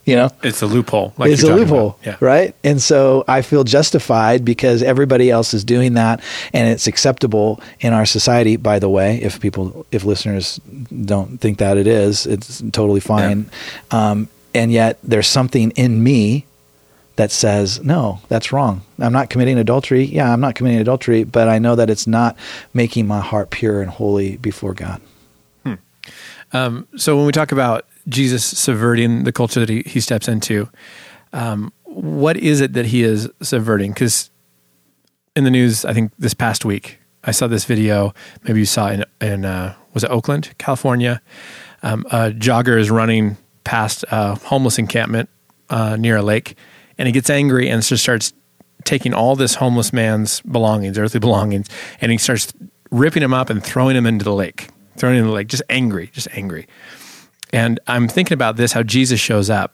You 0.06 0.16
know, 0.16 0.30
it's 0.44 0.62
a 0.62 0.68
loophole 0.68 1.14
like 1.18 1.32
it's 1.32 1.42
a 1.42 1.48
loophole, 1.56 1.98
yeah 2.06 2.18
right? 2.20 2.54
And 2.64 2.80
so 2.80 3.24
I 3.28 3.42
feel 3.42 3.64
justified 3.64 4.46
because 4.46 4.84
everybody 4.84 5.32
else 5.32 5.52
is 5.56 5.64
doing 5.64 5.96
that, 5.96 6.20
and 6.54 6.70
it's 6.70 6.86
acceptable 6.86 7.60
in 7.80 7.92
our 7.92 8.06
society. 8.06 8.56
By 8.56 8.78
the 8.78 8.88
way, 8.88 9.16
if 9.24 9.40
people, 9.40 9.84
if 9.92 10.04
listeners 10.06 10.60
don't 11.06 11.42
think 11.42 11.58
that 11.58 11.76
it 11.78 11.88
is, 11.88 12.28
it's 12.28 12.62
totally 12.72 13.00
fine. 13.00 13.48
Um, 13.90 14.28
and 14.54 14.72
yet, 14.72 15.00
there's 15.04 15.28
something 15.28 15.72
in 15.72 16.04
me 16.04 16.46
that 17.16 17.32
says, 17.32 17.82
no, 17.84 18.20
that's 18.28 18.52
wrong. 18.52 18.82
I'm 19.00 19.14
not 19.14 19.32
committing 19.32 19.58
adultery. 19.58 20.04
Yeah, 20.06 20.32
I'm 20.32 20.40
not 20.42 20.54
committing 20.54 20.80
adultery, 20.82 21.24
but 21.24 21.48
I 21.50 21.58
know 21.58 21.76
that 21.76 21.90
it's 21.90 22.06
not 22.06 22.36
making 22.76 23.08
my 23.08 23.22
heart 23.22 23.50
pure 23.50 23.82
and 23.82 23.90
holy 23.90 24.38
before 24.38 24.76
God. 24.76 25.02
So 26.96 27.18
when 27.18 27.26
we 27.26 27.32
talk 27.32 27.52
about 27.52 27.86
Jesus 28.08 28.46
subverting 28.46 29.24
the 29.24 29.32
culture 29.32 29.60
that 29.60 29.70
he, 29.70 29.84
he 29.86 30.00
steps 30.00 30.28
into, 30.28 30.70
um, 31.34 31.74
what 31.84 32.38
is 32.38 32.62
it 32.62 32.74
that 32.74 32.86
he 32.86 33.04
is 33.04 33.30
subverting? 33.42 33.92
Because 33.92 34.30
in 35.36 35.44
the 35.44 35.52
news, 35.52 35.86
I 35.86 35.94
think 35.94 36.12
this 36.18 36.34
past 36.34 36.66
week, 36.66 37.00
I 37.24 37.32
saw 37.32 37.48
this 37.48 37.66
video. 37.66 38.14
Maybe 38.44 38.60
you 38.60 38.66
saw 38.66 38.90
in, 38.90 39.04
in 39.20 39.46
uh, 39.46 39.76
was 39.94 40.04
it 40.04 40.12
Oakland, 40.12 40.54
California? 40.58 41.22
Um, 41.84 42.06
a 42.12 42.32
jogger 42.32 42.80
is 42.80 42.90
running 42.90 43.38
past 43.64 44.06
a 44.12 44.36
homeless 44.36 44.78
encampment 44.78 45.30
uh, 45.70 45.96
near 45.96 46.18
a 46.18 46.22
lake, 46.22 46.58
and 46.98 47.08
he 47.08 47.12
gets 47.12 47.30
angry 47.30 47.70
and 47.70 47.82
just 47.84 48.04
starts 48.04 48.34
taking 48.84 49.14
all 49.14 49.36
this 49.36 49.56
homeless 49.56 49.92
man's 49.92 50.42
belongings, 50.42 50.98
earthly 50.98 51.20
belongings, 51.28 51.68
and 52.00 52.12
he 52.12 52.18
starts 52.18 52.54
ripping 52.92 53.22
them 53.22 53.34
up 53.34 53.50
and 53.50 53.64
throwing 53.64 53.96
them 53.96 54.06
into 54.06 54.24
the 54.24 54.34
lake, 54.34 54.70
throwing 54.98 55.16
them 55.16 55.24
into 55.24 55.30
the 55.30 55.36
lake, 55.36 55.48
just 55.48 55.64
angry, 55.70 56.10
just 56.14 56.28
angry. 56.34 56.68
And 57.54 57.80
I'm 57.88 58.08
thinking 58.08 58.34
about 58.34 58.58
this 58.58 58.72
how 58.72 58.84
Jesus 58.84 59.20
shows 59.20 59.50
up. 59.50 59.74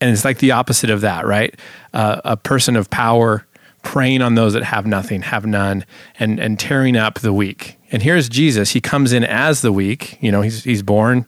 And 0.00 0.10
it's 0.10 0.24
like 0.24 0.38
the 0.38 0.52
opposite 0.52 0.90
of 0.90 1.00
that, 1.02 1.26
right? 1.26 1.58
Uh, 1.92 2.20
a 2.24 2.36
person 2.36 2.76
of 2.76 2.90
power 2.90 3.46
preying 3.82 4.22
on 4.22 4.34
those 4.34 4.54
that 4.54 4.64
have 4.64 4.86
nothing, 4.86 5.22
have 5.22 5.46
none, 5.46 5.84
and, 6.18 6.40
and 6.40 6.58
tearing 6.58 6.96
up 6.96 7.20
the 7.20 7.32
weak. 7.32 7.78
And 7.92 8.02
here's 8.02 8.28
Jesus. 8.28 8.70
He 8.70 8.80
comes 8.80 9.12
in 9.12 9.24
as 9.24 9.60
the 9.60 9.72
weak. 9.72 10.18
You 10.20 10.32
know, 10.32 10.40
he's, 10.42 10.64
he's 10.64 10.82
born 10.82 11.26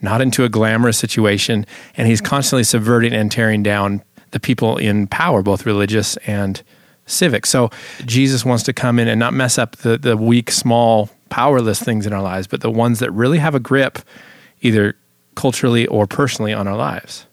not 0.00 0.20
into 0.20 0.44
a 0.44 0.48
glamorous 0.48 0.96
situation, 0.96 1.66
and 1.96 2.06
he's 2.06 2.20
constantly 2.20 2.64
subverting 2.64 3.12
and 3.12 3.30
tearing 3.30 3.62
down 3.62 4.02
the 4.30 4.40
people 4.40 4.76
in 4.76 5.06
power, 5.06 5.42
both 5.42 5.66
religious 5.66 6.16
and 6.18 6.62
civic. 7.06 7.46
So 7.46 7.70
Jesus 8.04 8.44
wants 8.44 8.62
to 8.64 8.72
come 8.72 8.98
in 8.98 9.08
and 9.08 9.18
not 9.18 9.32
mess 9.32 9.58
up 9.58 9.76
the, 9.76 9.98
the 9.98 10.16
weak, 10.16 10.50
small, 10.50 11.10
powerless 11.30 11.80
things 11.82 12.06
in 12.06 12.12
our 12.12 12.22
lives, 12.22 12.46
but 12.46 12.60
the 12.60 12.70
ones 12.70 12.98
that 13.00 13.10
really 13.12 13.38
have 13.38 13.54
a 13.54 13.60
grip, 13.60 13.98
either 14.60 14.94
culturally 15.34 15.86
or 15.86 16.06
personally, 16.06 16.52
on 16.52 16.66
our 16.68 16.76
lives. 16.76 17.24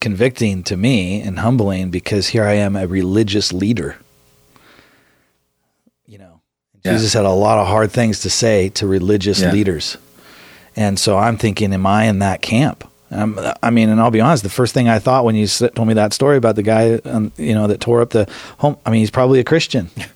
convicting 0.00 0.62
to 0.62 0.76
me 0.76 1.22
and 1.22 1.38
humbling 1.38 1.88
because 1.90 2.28
here 2.28 2.44
I 2.44 2.52
am 2.54 2.76
a 2.76 2.86
religious 2.86 3.54
leader. 3.54 3.96
You 6.06 6.18
know, 6.18 6.40
Yeah. 6.84 6.92
Jesus 6.92 7.14
had 7.14 7.24
a 7.24 7.30
lot 7.30 7.58
of 7.58 7.66
hard 7.68 7.90
things 7.90 8.20
to 8.20 8.28
say 8.28 8.68
to 8.70 8.86
religious 8.86 9.40
Yeah. 9.40 9.50
leaders. 9.50 9.96
And 10.76 10.98
so 10.98 11.16
I'm 11.16 11.38
thinking, 11.38 11.72
am 11.72 11.86
I 11.86 12.04
in 12.04 12.18
that 12.18 12.42
camp? 12.42 12.84
Um, 13.10 13.40
I 13.62 13.70
mean, 13.70 13.88
and 13.88 13.98
I'll 13.98 14.10
be 14.10 14.20
honest. 14.20 14.42
The 14.42 14.50
first 14.50 14.74
thing 14.74 14.90
I 14.90 14.98
thought 14.98 15.24
when 15.24 15.36
you 15.36 15.46
told 15.46 15.88
me 15.88 15.94
that 15.94 16.12
story 16.12 16.36
about 16.36 16.56
the 16.56 16.62
guy, 16.62 16.96
um, 17.06 17.32
you 17.38 17.54
know, 17.54 17.66
that 17.68 17.80
tore 17.80 18.02
up 18.02 18.10
the 18.10 18.28
home. 18.58 18.76
I 18.84 18.90
mean, 18.90 19.00
he's 19.00 19.10
probably 19.10 19.40
a 19.40 19.44
Christian. 19.44 19.88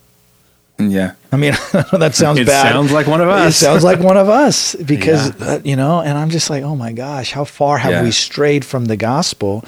Yeah. 0.81 1.15
I 1.33 1.37
mean, 1.37 1.53
that 1.73 2.13
sounds 2.15 2.39
bad. 2.39 2.43
It 2.43 2.47
bad. 2.47 2.73
sounds 2.73 2.93
like 2.93 3.07
one 3.09 3.21
of 3.21 3.29
us. 3.29 3.57
It 3.57 3.65
sounds 3.65 3.83
like 3.83 3.99
one 3.99 4.17
of 4.17 4.29
us 4.29 4.75
because 4.87 5.35
Yeah. 5.41 5.47
uh, 5.47 5.61
you 5.65 5.75
know, 5.75 6.01
and 6.01 6.17
I'm 6.17 6.31
just 6.31 6.51
like, 6.51 6.63
oh 6.63 6.77
my 6.77 6.93
gosh, 6.93 7.33
how 7.33 7.45
far 7.45 7.79
have 7.79 7.91
Yeah. 7.93 8.03
we 8.05 8.13
strayed 8.13 8.65
from 8.65 8.85
the 8.85 8.97
gospel 8.97 9.65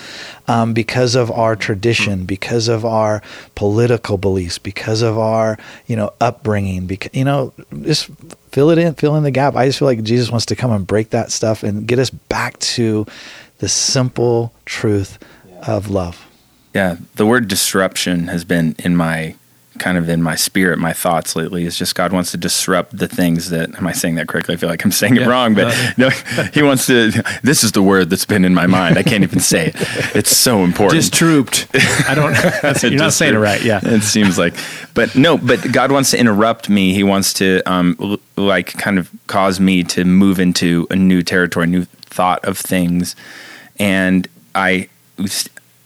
um, 0.47 0.73
because 0.73 1.17
of 1.17 1.29
our 1.31 1.57
tradition, 1.57 2.27
because 2.27 2.69
of 2.69 2.85
our 2.85 3.23
political 3.57 4.19
beliefs, 4.19 4.59
because 4.59 5.03
of 5.03 5.19
our 5.19 5.59
you 5.89 5.97
know 5.97 6.13
upbringing? 6.21 6.87
Because 6.87 7.11
you 7.13 7.25
know, 7.25 7.53
just 7.83 8.09
fill 8.53 8.71
it 8.71 8.79
in, 8.79 8.95
fill 8.95 9.17
in 9.17 9.25
the 9.25 9.31
gap. 9.33 9.57
I 9.57 9.67
just 9.67 9.81
feel 9.81 9.87
like 9.89 10.03
Jesus 10.05 10.31
wants 10.31 10.47
to 10.47 10.57
come 10.57 10.71
and 10.71 10.87
break 10.87 11.11
that 11.11 11.33
stuff 11.33 11.65
and 11.65 11.87
get 11.89 11.99
us 11.99 12.11
back 12.11 12.57
to 12.61 13.05
the 13.59 13.69
simple 13.69 14.53
truth 14.65 15.19
of 15.67 15.91
love. 15.91 16.25
Yeah, 16.73 16.97
the 17.17 17.27
word 17.27 17.49
disruption 17.49 18.29
has 18.29 18.45
been 18.45 18.77
in 18.79 18.95
my 18.95 19.35
kind 19.81 19.99
of 19.99 20.09
in 20.09 20.23
my 20.23 20.37
spirit, 20.37 20.79
my 20.79 20.93
thoughts 20.93 21.35
lately 21.35 21.65
is 21.65 21.77
just 21.77 21.97
God 21.97 22.13
wants 22.13 22.31
to 22.31 22.37
disrupt 22.37 22.97
the 22.97 23.09
things 23.09 23.51
that. 23.51 23.75
Am 23.77 23.87
I 23.87 23.93
saying 23.93 24.15
that 24.15 24.29
correctly? 24.29 24.55
I 24.55 24.57
feel 24.57 24.69
like 24.69 24.85
I'm 24.85 24.93
saying 24.93 25.17
it 25.17 25.27
wrong, 25.27 25.55
but 25.55 25.75
no, 25.97 26.11
He 26.55 26.63
wants 26.63 26.87
to. 26.87 27.11
This 27.43 27.65
is 27.65 27.73
the 27.73 27.83
word 27.83 28.11
that's 28.11 28.25
been 28.25 28.45
in 28.45 28.55
my 28.55 28.67
mind. 28.69 28.97
I 28.99 29.03
can't 29.03 29.25
even 29.25 29.41
say 29.41 29.69
it. 29.69 29.77
It's 30.15 30.37
so 30.37 30.63
important. 30.63 31.03
Distrooped. 31.03 31.67
I 32.09 32.15
don't. 32.15 32.33
That's, 32.63 32.83
you're 32.83 32.93
not 32.93 33.15
saying 33.15 33.35
it 33.35 33.39
right. 33.39 33.63
Yeah. 33.63 33.81
it 33.83 34.03
seems 34.03 34.39
like, 34.39 34.55
but 34.95 35.17
no, 35.17 35.37
but 35.39 35.73
God 35.73 35.91
wants 35.91 36.11
to 36.13 36.19
interrupt 36.19 36.69
me. 36.69 36.95
He 36.95 37.03
wants 37.03 37.33
to, 37.35 37.63
um, 37.71 37.97
l- 38.01 38.21
like, 38.37 38.77
kind 38.79 38.99
of 38.99 39.11
cause 39.27 39.59
me 39.59 39.83
to 39.85 40.05
move 40.05 40.39
into 40.39 40.87
a 40.91 40.97
new 40.97 41.23
territory, 41.23 41.67
new 41.67 41.85
thought 41.85 42.45
of 42.45 42.59
things, 42.59 43.17
and 43.79 44.29
I 44.55 44.89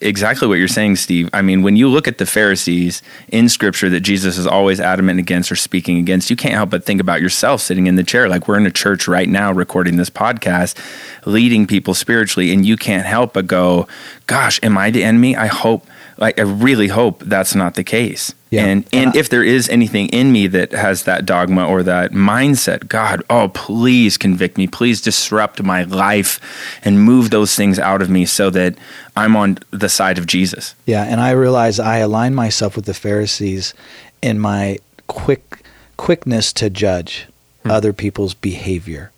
exactly 0.04 0.46
what 0.46 0.58
you're 0.58 0.68
saying, 0.68 0.96
Steve. 0.96 1.28
I 1.32 1.42
mean, 1.42 1.62
when 1.62 1.76
you 1.76 1.88
look 1.88 2.06
at 2.06 2.18
the 2.18 2.26
Pharisees 2.26 3.02
in 3.28 3.48
Scripture 3.48 3.88
that 3.90 4.00
Jesus 4.00 4.38
is 4.38 4.46
always 4.46 4.78
adamant 4.78 5.18
against 5.18 5.50
or 5.50 5.56
speaking 5.56 5.98
against, 5.98 6.30
you 6.30 6.36
can't 6.36 6.54
help 6.54 6.70
but 6.70 6.84
think 6.84 7.00
about 7.00 7.20
yourself 7.20 7.60
sitting 7.60 7.86
in 7.86 7.96
the 7.96 8.04
chair. 8.04 8.28
Like 8.28 8.46
we're 8.46 8.58
in 8.58 8.66
a 8.66 8.70
church 8.70 9.08
right 9.08 9.28
now 9.28 9.50
recording 9.52 9.96
this 9.96 10.10
podcast, 10.10 10.78
leading 11.26 11.66
people 11.66 11.94
spiritually, 11.94 12.52
and 12.52 12.64
you 12.64 12.76
can't 12.76 13.06
help 13.06 13.32
but 13.32 13.46
go, 13.46 13.88
"Gosh, 14.26 14.60
am 14.62 14.78
I 14.78 14.90
the 14.90 15.02
enemy?" 15.02 15.36
I 15.36 15.46
hope. 15.46 15.86
Like 16.16 16.38
I 16.38 16.42
really 16.42 16.88
hope 16.88 17.24
that's 17.24 17.56
not 17.56 17.74
the 17.74 17.82
case. 17.82 18.34
Yeah. 18.54 18.66
And 18.66 18.88
and 18.92 19.16
if 19.16 19.28
there 19.28 19.42
is 19.42 19.68
anything 19.68 20.08
in 20.10 20.30
me 20.30 20.46
that 20.46 20.70
has 20.70 21.04
that 21.04 21.26
dogma 21.26 21.66
or 21.66 21.82
that 21.82 22.12
mindset, 22.12 22.86
God, 22.88 23.22
oh 23.28 23.48
please 23.48 24.16
convict 24.16 24.56
me. 24.56 24.68
Please 24.68 25.00
disrupt 25.00 25.60
my 25.62 25.82
life 25.82 26.40
and 26.84 27.02
move 27.02 27.30
those 27.30 27.56
things 27.56 27.80
out 27.80 28.00
of 28.00 28.08
me 28.08 28.26
so 28.26 28.50
that 28.50 28.76
I'm 29.16 29.34
on 29.34 29.58
the 29.72 29.88
side 29.88 30.18
of 30.18 30.26
Jesus. 30.26 30.74
Yeah, 30.86 31.02
and 31.02 31.20
I 31.20 31.30
realize 31.30 31.80
I 31.80 31.98
align 31.98 32.34
myself 32.34 32.76
with 32.76 32.84
the 32.84 32.94
Pharisees 32.94 33.74
in 34.22 34.38
my 34.38 34.78
quick 35.08 35.62
quickness 35.96 36.52
to 36.52 36.70
judge 36.70 37.26
other 37.64 37.92
people's 37.92 38.34
behavior 38.34 39.10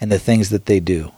and 0.00 0.12
the 0.12 0.18
things 0.18 0.50
that 0.50 0.66
they 0.66 0.80
do, 0.80 1.12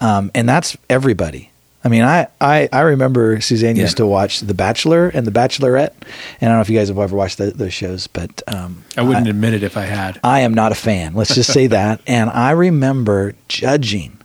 um, 0.00 0.30
and 0.34 0.48
that's 0.48 0.76
everybody. 0.90 1.50
I 1.86 1.88
mean, 1.88 2.02
I, 2.02 2.26
I, 2.40 2.68
I 2.72 2.80
remember 2.80 3.40
Suzanne 3.40 3.76
Yeah. 3.76 3.82
used 3.82 3.98
to 3.98 4.06
watch 4.06 4.40
The 4.40 4.54
Bachelor 4.54 5.08
and 5.08 5.24
The 5.24 5.30
Bachelorette, 5.30 5.92
and 6.40 6.42
I 6.42 6.46
don't 6.48 6.56
know 6.56 6.60
if 6.60 6.68
you 6.68 6.76
guys 6.76 6.88
have 6.88 6.98
ever 6.98 7.14
watched 7.14 7.38
tho- 7.38 7.50
those 7.50 7.72
shows, 7.72 8.08
but 8.08 8.42
um, 8.48 8.84
I 8.96 9.02
wouldn't 9.02 9.28
admit 9.28 9.54
it 9.54 9.62
if 9.62 9.76
I 9.76 9.84
had. 9.84 10.18
I 10.24 10.40
am 10.40 10.52
not 10.52 10.72
a 10.72 10.74
fan. 10.74 11.14
Let's 11.14 11.32
just 11.34 11.52
say 11.52 11.66
that. 11.68 12.00
And 12.08 12.28
I 12.30 12.50
remember 12.50 13.34
judging 13.46 14.18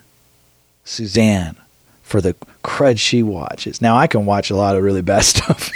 Suzanne 0.84 1.56
for 2.02 2.20
the 2.20 2.34
crud 2.64 2.98
she 2.98 3.22
watches. 3.22 3.80
Now 3.80 3.96
I 3.96 4.08
can 4.08 4.26
watch 4.26 4.50
a 4.50 4.56
lot 4.56 4.76
of 4.76 4.82
really 4.82 5.02
bad 5.02 5.20
stuff 5.24 5.70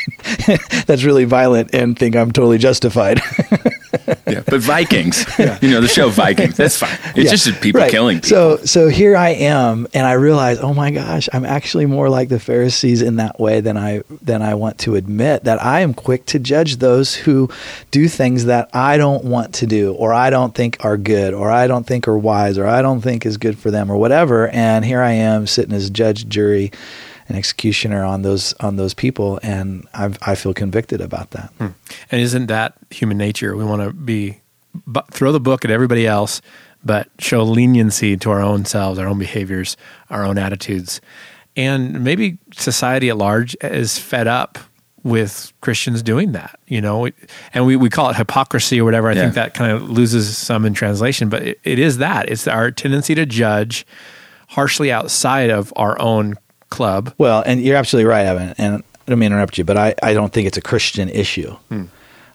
that's 0.86 1.04
really 1.04 1.24
violent 1.24 1.72
and 1.72 1.96
think 1.96 2.16
I'm 2.16 2.32
totally 2.32 2.58
justified. 2.58 3.20
Yeah. 4.26 4.42
But 4.44 4.60
Vikings, 4.60 5.24
you 5.38 5.70
know, 5.70 5.80
the 5.80 5.86
show 5.86 6.08
Vikings, 6.08 6.56
that's 6.56 6.76
fine. 6.80 6.98
It's 7.14 7.26
Yeah, 7.26 7.30
just 7.30 7.60
people 7.60 7.80
right. 7.82 7.90
killing 7.90 8.16
people. 8.16 8.28
So 8.28 8.56
so 8.64 8.88
here 8.88 9.16
I 9.16 9.30
am 9.30 9.86
and 9.94 10.04
I 10.04 10.14
realize, 10.14 10.58
oh 10.58 10.74
my 10.74 10.90
gosh, 10.90 11.28
I'm 11.32 11.44
actually 11.44 11.86
more 11.86 12.08
like 12.08 12.28
the 12.28 12.40
Pharisees 12.40 13.02
in 13.02 13.16
that 13.16 13.38
way 13.38 13.60
than 13.60 13.76
I 13.76 14.02
than 14.22 14.42
I 14.42 14.54
want 14.54 14.78
to 14.78 14.96
admit 14.96 15.44
that 15.44 15.62
I 15.64 15.80
am 15.80 15.94
quick 15.94 16.26
to 16.26 16.40
judge 16.40 16.78
those 16.78 17.14
who 17.14 17.48
do 17.92 18.08
things 18.08 18.46
that 18.46 18.68
I 18.74 18.96
don't 18.96 19.24
want 19.24 19.54
to 19.54 19.66
do 19.66 19.94
or 19.94 20.12
I 20.12 20.30
don't 20.30 20.54
think 20.54 20.84
are 20.84 20.96
good 20.96 21.32
or 21.32 21.50
I 21.50 21.68
don't 21.68 21.86
think 21.86 22.08
are 22.08 22.18
wise 22.18 22.58
or 22.58 22.66
I 22.66 22.82
don't 22.82 23.00
think 23.00 23.24
is 23.24 23.36
good 23.36 23.56
for 23.58 23.70
them 23.70 23.90
or 23.92 23.96
whatever 23.96 24.48
and 24.48 24.84
here 24.84 25.02
I 25.02 25.12
am 25.12 25.46
sitting 25.46 25.72
as 25.74 25.88
judge, 25.88 26.28
jury 26.28 26.72
and 27.28 27.36
executioner 27.36 28.04
on 28.04 28.22
those 28.22 28.52
on 28.60 28.76
those 28.76 28.94
people 28.94 29.38
and 29.42 29.86
I 29.94 30.12
I 30.22 30.34
feel 30.34 30.54
convicted 30.54 31.00
about 31.00 31.30
that. 31.32 31.52
Hmm. 31.58 31.66
And 32.10 32.20
isn't 32.20 32.46
that 32.46 32.74
human 32.90 33.18
nature? 33.18 33.56
We 33.56 33.64
want 33.64 33.82
to 33.82 33.92
be 33.92 34.40
bu- 34.86 35.00
throw 35.10 35.32
the 35.32 35.40
book 35.40 35.64
at 35.64 35.70
everybody 35.70 36.06
else, 36.06 36.40
but 36.84 37.08
show 37.18 37.42
leniency 37.42 38.16
to 38.18 38.30
our 38.30 38.40
own 38.42 38.64
selves, 38.64 38.98
our 38.98 39.06
own 39.08 39.18
behaviors, 39.18 39.76
our 40.10 40.24
own 40.24 40.38
attitudes, 40.38 41.00
and 41.56 42.04
maybe 42.04 42.38
society 42.54 43.08
at 43.08 43.16
large 43.16 43.56
is 43.62 43.98
fed 43.98 44.26
up 44.26 44.58
with 45.02 45.52
Christians 45.60 46.02
doing 46.02 46.32
that. 46.32 46.58
You 46.66 46.80
know, 46.80 47.08
and 47.54 47.64
we, 47.66 47.76
we 47.76 47.88
call 47.90 48.10
it 48.10 48.16
hypocrisy 48.16 48.80
or 48.80 48.84
whatever. 48.84 49.08
I 49.08 49.14
Yeah. 49.14 49.22
think 49.22 49.34
that 49.34 49.54
kind 49.54 49.72
of 49.72 49.88
loses 49.88 50.36
some 50.36 50.64
in 50.64 50.74
translation, 50.74 51.28
but 51.28 51.42
it, 51.42 51.60
it 51.64 51.78
is 51.78 51.98
that 51.98 52.28
it's 52.28 52.46
our 52.48 52.70
tendency 52.70 53.14
to 53.14 53.24
judge 53.26 53.86
harshly 54.48 54.92
outside 54.92 55.50
of 55.50 55.72
our 55.76 56.00
own 56.00 56.34
club. 56.70 57.14
Well, 57.18 57.42
and 57.46 57.60
you're 57.62 57.76
absolutely 57.76 58.08
right, 58.08 58.26
Evan. 58.26 58.54
And 58.58 58.76
I 58.76 59.10
don't 59.10 59.18
mean 59.18 59.30
to 59.30 59.36
interrupt 59.36 59.58
you, 59.58 59.64
but 59.64 59.76
I, 59.76 59.94
I 60.02 60.14
don't 60.14 60.32
think 60.32 60.46
it's 60.46 60.58
a 60.58 60.62
Christian 60.62 61.08
issue. 61.08 61.52
Hmm. 61.68 61.84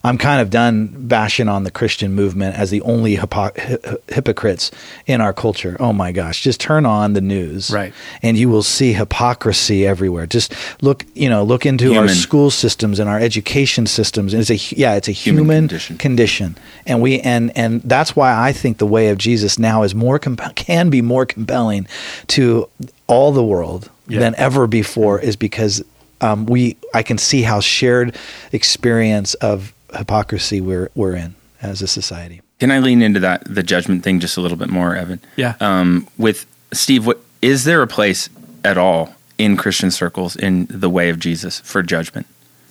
I'm 0.04 0.18
kind 0.18 0.40
of 0.42 0.50
done 0.50 0.88
bashing 1.06 1.48
on 1.48 1.62
the 1.62 1.70
Christian 1.70 2.12
movement 2.12 2.56
as 2.56 2.70
the 2.70 2.80
only 2.82 3.14
hypo- 3.14 3.52
hy- 3.56 3.78
hypocrites 4.08 4.72
in 5.06 5.20
our 5.20 5.32
culture. 5.32 5.76
Oh 5.78 5.92
my 5.92 6.10
gosh, 6.10 6.42
just 6.42 6.60
turn 6.60 6.84
on 6.86 7.12
the 7.12 7.20
news, 7.20 7.70
Right. 7.70 7.94
and 8.20 8.36
you 8.36 8.48
will 8.48 8.64
see 8.64 8.94
hypocrisy 8.94 9.86
everywhere. 9.86 10.26
Just 10.26 10.54
look, 10.82 11.06
you 11.14 11.28
know, 11.30 11.44
look 11.44 11.64
into 11.66 11.94
our 11.94 12.08
school 12.08 12.50
systems 12.50 12.98
and 12.98 13.08
our 13.08 13.20
education 13.20 13.86
systems. 13.86 14.34
And 14.34 14.40
it's 14.40 14.50
a 14.50 14.74
yeah, 14.76 14.94
it's 14.96 15.06
a 15.06 15.12
Human 15.12 15.44
human, 15.44 15.68
condition. 15.68 15.98
condition, 15.98 16.56
and 16.84 17.00
we 17.00 17.20
and 17.20 17.56
and 17.56 17.80
that's 17.82 18.16
why 18.16 18.34
I 18.36 18.52
think 18.52 18.78
the 18.78 18.86
way 18.88 19.10
of 19.10 19.18
Jesus 19.18 19.56
now 19.56 19.84
is 19.84 19.94
more 19.94 20.18
comp- 20.18 20.56
can 20.56 20.90
be 20.90 21.00
more 21.00 21.26
compelling 21.26 21.86
to 22.28 22.68
all 23.06 23.30
the 23.30 23.44
world 23.44 23.88
Yeah. 24.12 24.20
than 24.20 24.34
ever 24.36 24.66
before 24.66 25.20
is 25.20 25.36
because 25.36 25.82
um, 26.20 26.46
we 26.46 26.76
I 26.94 27.02
can 27.02 27.18
see 27.18 27.42
how 27.42 27.60
shared 27.60 28.16
experience 28.52 29.34
of 29.34 29.72
hypocrisy 29.94 30.60
we're 30.60 30.90
we're 30.94 31.16
in 31.16 31.34
as 31.60 31.82
a 31.82 31.86
society. 31.86 32.40
Can 32.60 32.70
I 32.70 32.78
lean 32.78 33.02
into 33.02 33.20
that 33.20 33.42
the 33.44 33.62
judgment 33.62 34.04
thing 34.04 34.20
just 34.20 34.36
a 34.36 34.40
little 34.40 34.56
bit 34.56 34.68
more, 34.68 34.94
Evan? 34.94 35.20
Yeah. 35.36 35.54
Um, 35.60 36.06
with 36.16 36.46
Steve, 36.72 37.06
what 37.06 37.20
is 37.40 37.64
there 37.64 37.82
a 37.82 37.86
place 37.86 38.28
at 38.64 38.78
all 38.78 39.14
in 39.38 39.56
Christian 39.56 39.90
circles 39.90 40.36
in 40.36 40.66
the 40.70 40.88
way 40.88 41.08
of 41.08 41.18
Jesus 41.18 41.60
for 41.60 41.82
judgment? 41.82 42.26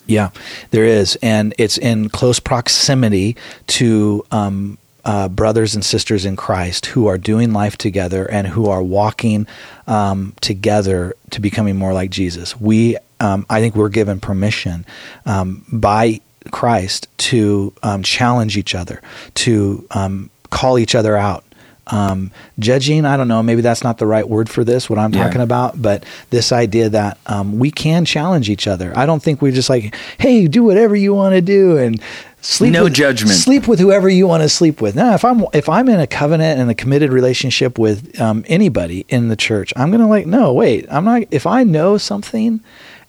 Yeah, 0.07 0.31
there 0.71 0.85
is, 0.85 1.17
and 1.21 1.53
it's 1.57 1.77
in 1.77 2.09
close 2.09 2.39
proximity 2.39 3.37
to 3.67 4.25
um, 4.31 4.77
uh, 5.05 5.29
brothers 5.29 5.75
and 5.75 5.83
sisters 5.83 6.25
in 6.25 6.35
Christ 6.35 6.87
who 6.87 7.07
are 7.07 7.17
doing 7.17 7.53
life 7.53 7.77
together 7.77 8.25
and 8.29 8.47
who 8.47 8.69
are 8.69 8.83
walking 8.83 9.47
um, 9.87 10.33
together 10.41 11.15
to 11.31 11.41
becoming 11.41 11.75
more 11.75 11.93
like 11.93 12.09
Jesus. 12.09 12.59
We, 12.59 12.97
um, 13.19 13.45
I 13.49 13.59
think, 13.59 13.75
we're 13.75 13.89
given 13.89 14.19
permission 14.19 14.85
um, 15.25 15.65
by 15.71 16.21
Christ 16.51 17.07
to 17.17 17.73
um, 17.83 18.03
challenge 18.03 18.57
each 18.57 18.75
other, 18.75 19.01
to 19.35 19.87
um, 19.91 20.29
call 20.49 20.79
each 20.79 20.95
other 20.95 21.17
out. 21.17 21.43
Um, 21.91 22.31
judging, 22.57 23.05
I 23.05 23.17
don't 23.17 23.27
know, 23.27 23.43
maybe 23.43 23.61
that's 23.61 23.83
not 23.83 23.97
the 23.97 24.07
right 24.07 24.27
word 24.27 24.49
for 24.49 24.63
this, 24.63 24.89
what 24.89 24.97
I'm 24.97 25.13
Yeah. 25.13 25.25
talking 25.25 25.41
about, 25.41 25.81
but 25.81 26.03
this 26.29 26.51
idea 26.51 26.89
that 26.89 27.17
um, 27.25 27.59
we 27.59 27.69
can 27.69 28.05
challenge 28.05 28.49
each 28.49 28.65
other. 28.67 28.93
I 28.95 29.05
don't 29.05 29.21
think 29.21 29.41
we're 29.41 29.51
just 29.51 29.69
like, 29.69 29.93
hey, 30.17 30.47
do 30.47 30.63
whatever 30.63 30.95
you 30.95 31.13
want 31.13 31.35
to 31.35 31.41
do 31.41 31.77
and 31.77 32.01
sleep 32.41 32.71
No 32.73 32.85
with, 32.85 32.93
judgment. 32.93 33.35
Sleep 33.35 33.67
with 33.67 33.79
whoever 33.79 34.07
you 34.09 34.25
want 34.25 34.41
to 34.41 34.49
sleep 34.49 34.81
with. 34.81 34.95
Now, 34.95 35.13
if 35.13 35.23
I'm 35.25 35.45
if 35.53 35.67
I'm 35.69 35.89
in 35.89 35.99
a 35.99 36.07
covenant 36.07 36.59
and 36.59 36.71
a 36.71 36.73
committed 36.75 37.11
relationship 37.11 37.77
with 37.77 38.19
um, 38.19 38.43
anybody 38.47 39.05
in 39.09 39.27
the 39.27 39.35
church, 39.35 39.73
I'm 39.75 39.91
gonna 39.91 40.07
like, 40.07 40.25
no, 40.25 40.53
wait, 40.53 40.85
I'm 40.89 41.03
not. 41.05 41.23
If 41.29 41.45
I 41.45 41.63
know 41.63 41.97
something 41.97 42.61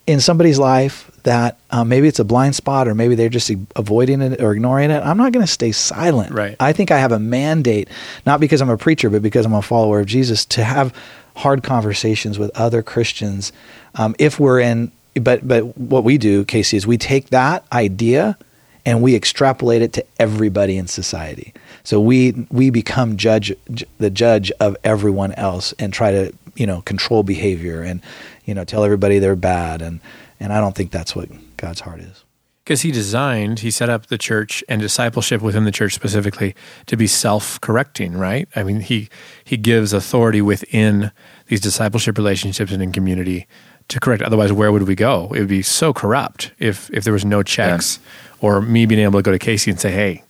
in 0.05 0.19
somebody's 0.19 0.59
life 0.59 1.09
that 1.23 1.57
um, 1.71 1.87
maybe 1.87 2.07
it's 2.07 2.19
a 2.19 2.25
blind 2.25 2.55
spot 2.55 2.87
or 2.87 2.95
maybe 2.95 3.15
they're 3.15 3.29
just 3.29 3.49
avoiding 3.75 4.21
it 4.21 4.41
or 4.41 4.53
ignoring 4.53 4.91
it, 4.91 5.01
I'm 5.01 5.17
not 5.17 5.31
going 5.31 5.45
to 5.45 5.51
stay 5.51 5.71
silent. 5.71 6.33
Right. 6.33 6.55
I 6.59 6.73
think 6.73 6.91
I 6.91 6.99
have 6.99 7.11
a 7.11 7.19
mandate, 7.19 7.89
not 8.25 8.39
because 8.39 8.61
I'm 8.61 8.69
a 8.69 8.77
preacher, 8.77 9.09
but 9.09 9.21
because 9.21 9.45
I'm 9.45 9.53
a 9.53 9.61
follower 9.61 10.01
of 10.01 10.05
Jesus, 10.05 10.45
to 10.45 10.63
have 10.63 10.93
hard 11.37 11.63
conversations 11.63 12.37
with 12.37 12.51
other 12.55 12.83
Christians. 12.83 13.53
Um, 13.95 14.15
if 14.19 14.39
we're 14.39 14.59
in, 14.59 14.91
but 15.15 15.47
but 15.47 15.77
what 15.77 16.03
we 16.03 16.17
do, 16.17 16.43
Casey, 16.43 16.77
is 16.77 16.85
we 16.85 16.97
take 16.97 17.29
that 17.29 17.65
idea 17.71 18.37
and 18.85 19.01
we 19.01 19.15
extrapolate 19.15 19.81
it 19.81 19.93
to 19.93 20.05
everybody 20.19 20.77
in 20.77 20.87
society. 20.87 21.53
So 21.83 22.01
we 22.01 22.47
we 22.49 22.69
become 22.69 23.17
judge 23.17 23.53
the 23.97 24.09
judge 24.09 24.51
of 24.59 24.75
everyone 24.83 25.33
else 25.33 25.73
and 25.79 25.93
try 25.93 26.11
to 26.11 26.33
you 26.55 26.65
know 26.67 26.81
control 26.81 27.23
behavior 27.23 27.81
and 27.81 28.01
you 28.45 28.53
know 28.53 28.63
tell 28.63 28.83
everybody 28.83 29.19
they're 29.19 29.35
bad. 29.35 29.81
And 29.81 29.99
and 30.39 30.51
I 30.53 30.59
don't 30.59 30.75
think 30.75 30.91
that's 30.91 31.15
what 31.15 31.29
God's 31.57 31.81
heart 31.81 31.99
is. 32.01 32.23
because 32.65 32.81
he 32.81 32.91
designed 32.91 33.59
he 33.59 33.71
set 33.71 33.89
up 33.89 34.07
the 34.07 34.17
church 34.17 34.63
and 34.69 34.81
discipleship 34.81 35.41
within 35.41 35.63
the 35.65 35.71
church 35.71 35.93
specifically 35.93 36.55
to 36.87 36.95
be 36.97 37.07
self-correcting 37.07 38.13
right? 38.13 38.47
I 38.55 38.63
mean 38.63 38.81
he 38.81 39.09
he 39.43 39.57
gives 39.57 39.93
authority 39.93 40.41
within 40.41 41.11
these 41.47 41.61
discipleship 41.61 42.17
relationships 42.17 42.71
and 42.71 42.81
in 42.81 42.91
community 42.91 43.47
to 43.89 43.99
correct. 43.99 44.21
Otherwise 44.23 44.51
where 44.53 44.71
would 44.71 44.87
we 44.87 44.95
go? 44.95 45.27
It 45.35 45.39
would 45.39 45.47
be 45.49 45.61
so 45.61 45.93
corrupt 45.93 46.51
if 46.59 46.89
if 46.91 47.03
there 47.03 47.13
was 47.13 47.25
no 47.25 47.43
checks 47.43 47.99
or 48.41 48.61
me 48.61 48.85
being 48.85 49.01
able 49.01 49.19
to 49.19 49.23
go 49.23 49.31
to 49.31 49.39
casey 49.39 49.71
and 49.71 49.79
say 49.79 49.91
hey 49.91 50.23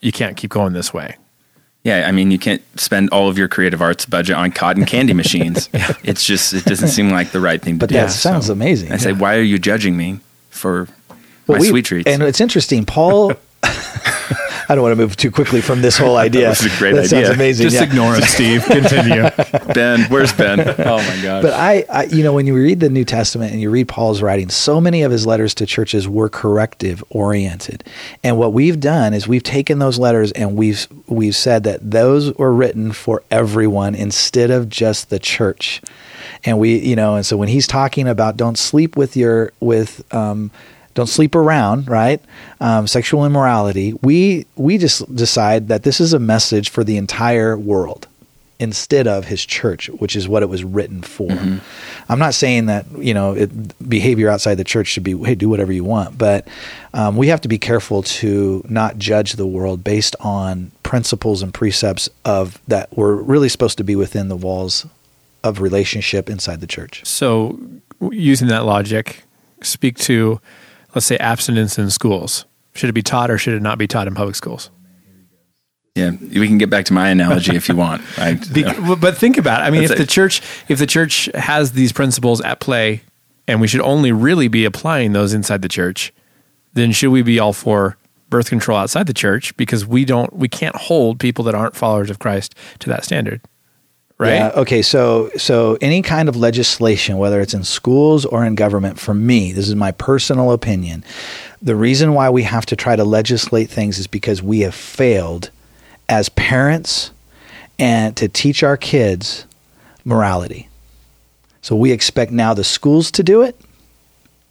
you 0.00 0.12
can't 0.12 0.36
keep 0.36 0.50
going 0.50 0.72
this 0.74 0.92
way 0.94 1.16
Yeah, 1.84 2.06
I 2.06 2.12
mean, 2.12 2.30
you 2.30 2.38
can't 2.38 2.62
spend 2.78 3.10
all 3.10 3.28
of 3.28 3.36
your 3.36 3.48
creative 3.48 3.82
arts 3.82 4.06
budget 4.06 4.36
on 4.36 4.52
cotton 4.52 4.84
candy 4.84 5.14
machines. 5.14 5.68
yeah. 5.74 5.92
It's 6.04 6.24
just, 6.24 6.54
it 6.54 6.64
doesn't 6.64 6.88
seem 6.88 7.10
like 7.10 7.32
the 7.32 7.40
right 7.40 7.60
thing 7.60 7.74
to 7.74 7.80
But 7.80 7.88
do. 7.88 7.94
that 7.96 8.02
Yeah, 8.02 8.06
sounds 8.08 8.46
so- 8.46 8.52
amazing. 8.52 8.92
I 8.92 8.98
say, 8.98 9.12
why 9.12 9.36
are 9.36 9.42
you 9.42 9.58
judging 9.58 9.96
me 9.96 10.20
for? 10.50 10.86
Well, 11.48 11.58
My 11.58 11.62
we- 11.62 11.68
sweet 11.68 11.84
treats. 11.86 12.08
And 12.08 12.22
it's 12.22 12.40
interesting, 12.40 12.84
Paul. 12.86 13.32
I 14.68 14.74
don't 14.74 14.82
want 14.82 14.92
to 14.92 14.96
move 14.96 15.16
too 15.16 15.30
quickly 15.30 15.60
from 15.60 15.82
this 15.82 15.98
whole 15.98 16.16
idea. 16.28 16.42
That 16.42 16.62
was 16.62 16.74
a 16.74 16.78
great 16.78 16.94
that 16.94 17.08
Sounds 17.08 17.28
amazing. 17.28 17.64
Just 17.64 17.76
yeah. 17.76 17.84
ignore 17.84 18.14
him, 18.14 18.22
Steve. 18.22 18.64
Continue. 18.64 19.28
Ben, 19.74 20.02
where's 20.10 20.32
Ben? 20.32 20.60
Oh 20.60 20.98
my 20.98 21.22
gosh. 21.22 21.42
But 21.42 21.52
I, 21.54 21.84
I, 21.88 22.04
you 22.04 22.22
know, 22.22 22.32
when 22.32 22.46
you 22.46 22.54
read 22.54 22.80
the 22.80 22.90
New 22.90 23.04
Testament 23.04 23.52
and 23.52 23.60
you 23.60 23.70
read 23.70 23.88
Paul's 23.88 24.22
writings, 24.22 24.54
so 24.54 24.80
many 24.80 25.02
of 25.02 25.10
his 25.10 25.26
letters 25.26 25.54
to 25.54 25.66
churches 25.66 26.08
were 26.08 26.28
corrective 26.28 27.02
oriented. 27.10 27.84
And 28.22 28.38
what 28.38 28.52
we've 28.52 28.80
done 28.80 29.14
is 29.14 29.26
we've 29.26 29.42
taken 29.42 29.78
those 29.78 29.98
letters 29.98 30.32
and 30.32 30.56
we've 30.56 30.86
we've 31.06 31.36
said 31.36 31.64
that 31.64 31.90
those 31.90 32.34
were 32.34 32.52
written 32.52 32.92
for 32.92 33.22
everyone 33.30 33.94
instead 33.94 34.50
of 34.50 34.68
just 34.68 35.10
the 35.10 35.18
church. 35.18 35.80
And 36.44 36.58
we, 36.58 36.78
you 36.78 36.96
know, 36.96 37.16
and 37.16 37.26
so 37.26 37.36
when 37.36 37.48
he's 37.48 37.66
talking 37.66 38.08
about 38.08 38.36
don't 38.36 38.58
sleep 38.58 38.96
with 38.96 39.16
your 39.16 39.52
with 39.60 40.02
um, 40.12 40.50
don't 40.94 41.08
sleep 41.08 41.34
around, 41.34 41.88
right? 41.88 42.20
Um, 42.60 42.86
sexual 42.86 43.24
immorality. 43.24 43.94
We 44.02 44.46
we 44.56 44.78
just 44.78 45.14
decide 45.14 45.68
that 45.68 45.82
this 45.82 46.00
is 46.00 46.12
a 46.12 46.18
message 46.18 46.70
for 46.70 46.84
the 46.84 46.96
entire 46.96 47.56
world 47.56 48.06
instead 48.58 49.08
of 49.08 49.24
his 49.24 49.44
church, 49.44 49.88
which 49.88 50.14
is 50.14 50.28
what 50.28 50.42
it 50.42 50.48
was 50.48 50.62
written 50.62 51.02
for. 51.02 51.28
I'm 52.08 52.18
not 52.18 52.34
saying 52.34 52.66
that 52.66 52.86
you 52.96 53.14
know 53.14 53.32
it, 53.32 53.88
behavior 53.88 54.28
outside 54.28 54.54
the 54.54 54.64
church 54.64 54.88
should 54.88 55.02
be 55.02 55.16
hey 55.16 55.34
do 55.34 55.48
whatever 55.48 55.72
you 55.72 55.84
want, 55.84 56.16
but 56.16 56.46
um, 56.94 57.16
we 57.16 57.28
have 57.28 57.40
to 57.40 57.48
be 57.48 57.58
careful 57.58 58.02
to 58.02 58.64
not 58.68 58.98
judge 58.98 59.32
the 59.34 59.46
world 59.46 59.82
based 59.82 60.14
on 60.20 60.70
principles 60.82 61.42
and 61.42 61.54
precepts 61.54 62.08
of 62.24 62.60
that 62.68 62.96
were 62.96 63.16
really 63.16 63.48
supposed 63.48 63.78
to 63.78 63.84
be 63.84 63.96
within 63.96 64.28
the 64.28 64.36
walls 64.36 64.86
of 65.42 65.60
relationship 65.60 66.30
inside 66.30 66.60
the 66.60 66.66
church. 66.66 67.04
So, 67.04 67.58
using 68.10 68.48
that 68.48 68.64
logic, 68.64 69.24
speak 69.62 69.98
to, 70.00 70.40
let's 70.94 71.06
say, 71.06 71.16
abstinence 71.18 71.78
in 71.78 71.90
schools. 71.90 72.44
Should 72.74 72.88
it 72.88 72.94
be 72.94 73.02
taught 73.02 73.30
or 73.30 73.38
should 73.38 73.54
it 73.54 73.62
not 73.62 73.78
be 73.78 73.86
taught 73.86 74.06
in 74.06 74.14
public 74.14 74.34
schools? 74.34 74.70
yeah, 75.94 76.10
we 76.10 76.46
can 76.46 76.56
get 76.56 76.70
back 76.70 76.86
to 76.86 76.94
my 76.94 77.10
analogy 77.10 77.54
if 77.54 77.68
you 77.68 77.76
want. 77.76 78.02
I, 78.18 78.34
but 78.98 79.16
think 79.16 79.36
about 79.36 79.60
it. 79.60 79.64
I 79.64 79.70
mean, 79.70 79.82
if 79.82 79.96
the 79.96 80.06
church 80.06 80.40
if 80.68 80.78
the 80.78 80.86
church 80.86 81.28
has 81.34 81.72
these 81.72 81.92
principles 81.92 82.40
at 82.40 82.60
play, 82.60 83.02
and 83.46 83.60
we 83.60 83.66
should 83.66 83.82
only 83.82 84.10
really 84.10 84.48
be 84.48 84.64
applying 84.64 85.12
those 85.12 85.34
inside 85.34 85.60
the 85.60 85.68
church, 85.68 86.12
then 86.72 86.92
should 86.92 87.10
we 87.10 87.22
be 87.22 87.38
all 87.38 87.52
for 87.52 87.98
birth 88.30 88.48
control 88.48 88.78
outside 88.78 89.06
the 89.06 89.12
church 89.12 89.54
because 89.58 89.84
we 89.84 90.06
don't 90.06 90.32
we 90.32 90.48
can't 90.48 90.76
hold 90.76 91.20
people 91.20 91.44
that 91.44 91.54
aren't 91.54 91.76
followers 91.76 92.08
of 92.08 92.18
Christ 92.18 92.54
to 92.78 92.88
that 92.88 93.04
standard, 93.04 93.42
right? 94.22 94.34
Yeah, 94.34 94.52
okay, 94.56 94.82
so 94.82 95.30
so 95.36 95.76
any 95.80 96.02
kind 96.02 96.28
of 96.28 96.36
legislation, 96.36 97.18
whether 97.18 97.40
it's 97.40 97.54
in 97.54 97.64
schools 97.64 98.24
or 98.24 98.44
in 98.44 98.54
government, 98.54 98.98
for 98.98 99.14
me, 99.14 99.52
this 99.52 99.68
is 99.68 99.74
my 99.74 99.92
personal 99.92 100.52
opinion. 100.52 101.04
The 101.60 101.76
reason 101.76 102.14
why 102.14 102.30
we 102.30 102.42
have 102.44 102.66
to 102.66 102.76
try 102.76 102.96
to 102.96 103.04
legislate 103.04 103.68
things 103.68 103.98
is 103.98 104.06
because 104.06 104.42
we 104.42 104.60
have 104.60 104.74
failed 104.74 105.50
as 106.08 106.28
parents 106.30 107.10
and 107.78 108.16
to 108.16 108.28
teach 108.28 108.62
our 108.62 108.76
kids 108.76 109.46
morality. 110.04 110.68
So 111.60 111.76
we 111.76 111.92
expect 111.92 112.32
now 112.32 112.54
the 112.54 112.64
schools 112.64 113.10
to 113.12 113.22
do 113.22 113.42
it 113.42 113.58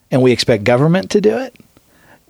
and 0.10 0.22
we 0.22 0.32
expect 0.32 0.64
government 0.64 1.12
to 1.12 1.22
do 1.22 1.38
it. 1.38 1.56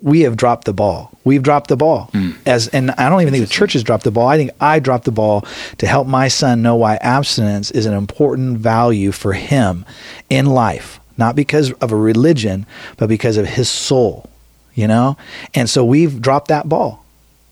We 0.02 0.22
have 0.22 0.36
dropped 0.36 0.64
the 0.64 0.72
ball. 0.72 1.10
We've 1.24 1.42
dropped 1.42 1.68
the 1.68 1.76
ball. 1.76 2.10
Hmm. 2.12 2.32
As 2.44 2.68
and 2.68 2.90
I 2.90 3.08
don't 3.08 3.22
even 3.22 3.32
think 3.32 3.46
the 3.46 3.52
church 3.52 3.72
has 3.74 3.84
dropped 3.84 4.04
the 4.04 4.10
ball. 4.10 4.26
I 4.26 4.36
think 4.36 4.50
I 4.60 4.80
dropped 4.80 5.04
the 5.04 5.12
ball 5.12 5.46
to 5.78 5.86
help 5.86 6.06
my 6.06 6.28
son 6.28 6.60
know 6.60 6.76
why 6.76 6.96
abstinence 6.96 7.70
is 7.70 7.86
an 7.86 7.94
important 7.94 8.58
value 8.58 9.12
for 9.12 9.32
him 9.32 9.86
in 10.28 10.46
life, 10.46 11.00
not 11.16 11.36
because 11.36 11.70
of 11.74 11.92
a 11.92 11.96
religion, 11.96 12.66
but 12.96 13.08
because 13.08 13.36
of 13.36 13.46
his 13.46 13.68
soul, 13.70 14.28
you 14.74 14.88
know? 14.88 15.16
And 15.54 15.70
so 15.70 15.84
we've 15.84 16.20
dropped 16.20 16.48
that 16.48 16.68
ball. 16.68 17.01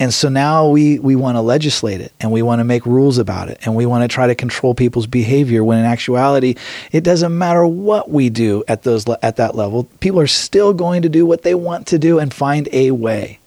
And 0.00 0.14
so 0.14 0.30
now 0.30 0.66
we, 0.66 0.98
we 0.98 1.14
want 1.14 1.36
to 1.36 1.42
legislate 1.42 2.00
it 2.00 2.14
and 2.20 2.32
we 2.32 2.40
want 2.40 2.60
to 2.60 2.64
make 2.64 2.86
rules 2.86 3.18
about 3.18 3.50
it 3.50 3.58
and 3.66 3.76
we 3.76 3.84
want 3.84 4.02
to 4.02 4.08
try 4.08 4.26
to 4.26 4.34
control 4.34 4.74
people's 4.74 5.06
behavior 5.06 5.62
when 5.62 5.78
in 5.78 5.84
actuality 5.84 6.54
it 6.90 7.04
doesn't 7.04 7.36
matter 7.36 7.66
what 7.66 8.10
we 8.10 8.30
do 8.30 8.64
at 8.66 8.82
those 8.82 9.06
at 9.22 9.36
that 9.36 9.54
level. 9.54 9.84
People 10.00 10.18
are 10.18 10.26
still 10.26 10.72
going 10.72 11.02
to 11.02 11.10
do 11.10 11.26
what 11.26 11.42
they 11.42 11.54
want 11.54 11.86
to 11.88 11.98
do 11.98 12.18
and 12.18 12.32
find 12.32 12.66
a 12.72 12.92
way 12.92 13.38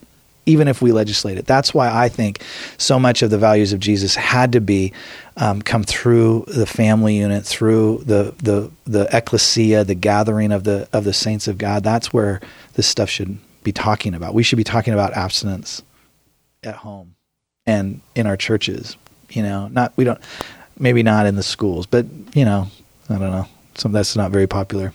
even 0.45 0.67
if 0.67 0.81
we 0.81 0.91
legislate 0.91 1.37
it. 1.37 1.47
That's 1.47 1.73
why 1.73 1.89
I 1.89 2.09
think 2.09 2.43
so 2.77 2.99
much 2.99 3.23
of 3.23 3.31
the 3.31 3.37
values 3.37 3.73
of 3.73 3.79
Jesus 3.79 4.15
had 4.15 4.51
to 4.51 4.61
be 4.61 4.93
um, 5.37 5.61
come 5.61 5.83
through 5.83 6.43
the 6.47 6.65
family 6.67 7.15
unit 7.15 7.45
through 7.45 8.03
the 8.05 8.35
the 8.43 8.69
the 8.85 9.07
ecclesia 9.15 9.85
the 9.85 9.95
gathering 9.95 10.51
of 10.51 10.65
the 10.65 10.87
of 10.93 11.03
the 11.03 11.13
saints 11.13 11.47
of 11.47 11.57
God. 11.57 11.83
That's 11.83 12.13
where 12.13 12.41
this 12.75 12.85
stuff 12.85 13.09
should 13.09 13.39
be 13.63 13.71
talking 13.71 14.13
about. 14.13 14.35
We 14.35 14.43
should 14.43 14.57
be 14.57 14.63
talking 14.63 14.93
about 14.93 15.13
abstinence 15.13 15.81
at 16.63 16.75
home 16.75 17.15
and 17.65 18.01
in 18.15 18.27
our 18.27 18.37
churches. 18.37 18.97
You 19.29 19.43
know, 19.43 19.67
not 19.67 19.93
we 19.95 20.03
don't 20.03 20.19
maybe 20.77 21.03
not 21.03 21.25
in 21.25 21.35
the 21.35 21.43
schools, 21.43 21.85
but 21.85 22.05
you 22.33 22.45
know, 22.45 22.67
I 23.09 23.17
don't 23.17 23.31
know. 23.31 23.47
Some 23.75 23.91
that's 23.91 24.15
not 24.15 24.31
very 24.31 24.47
popular. 24.47 24.93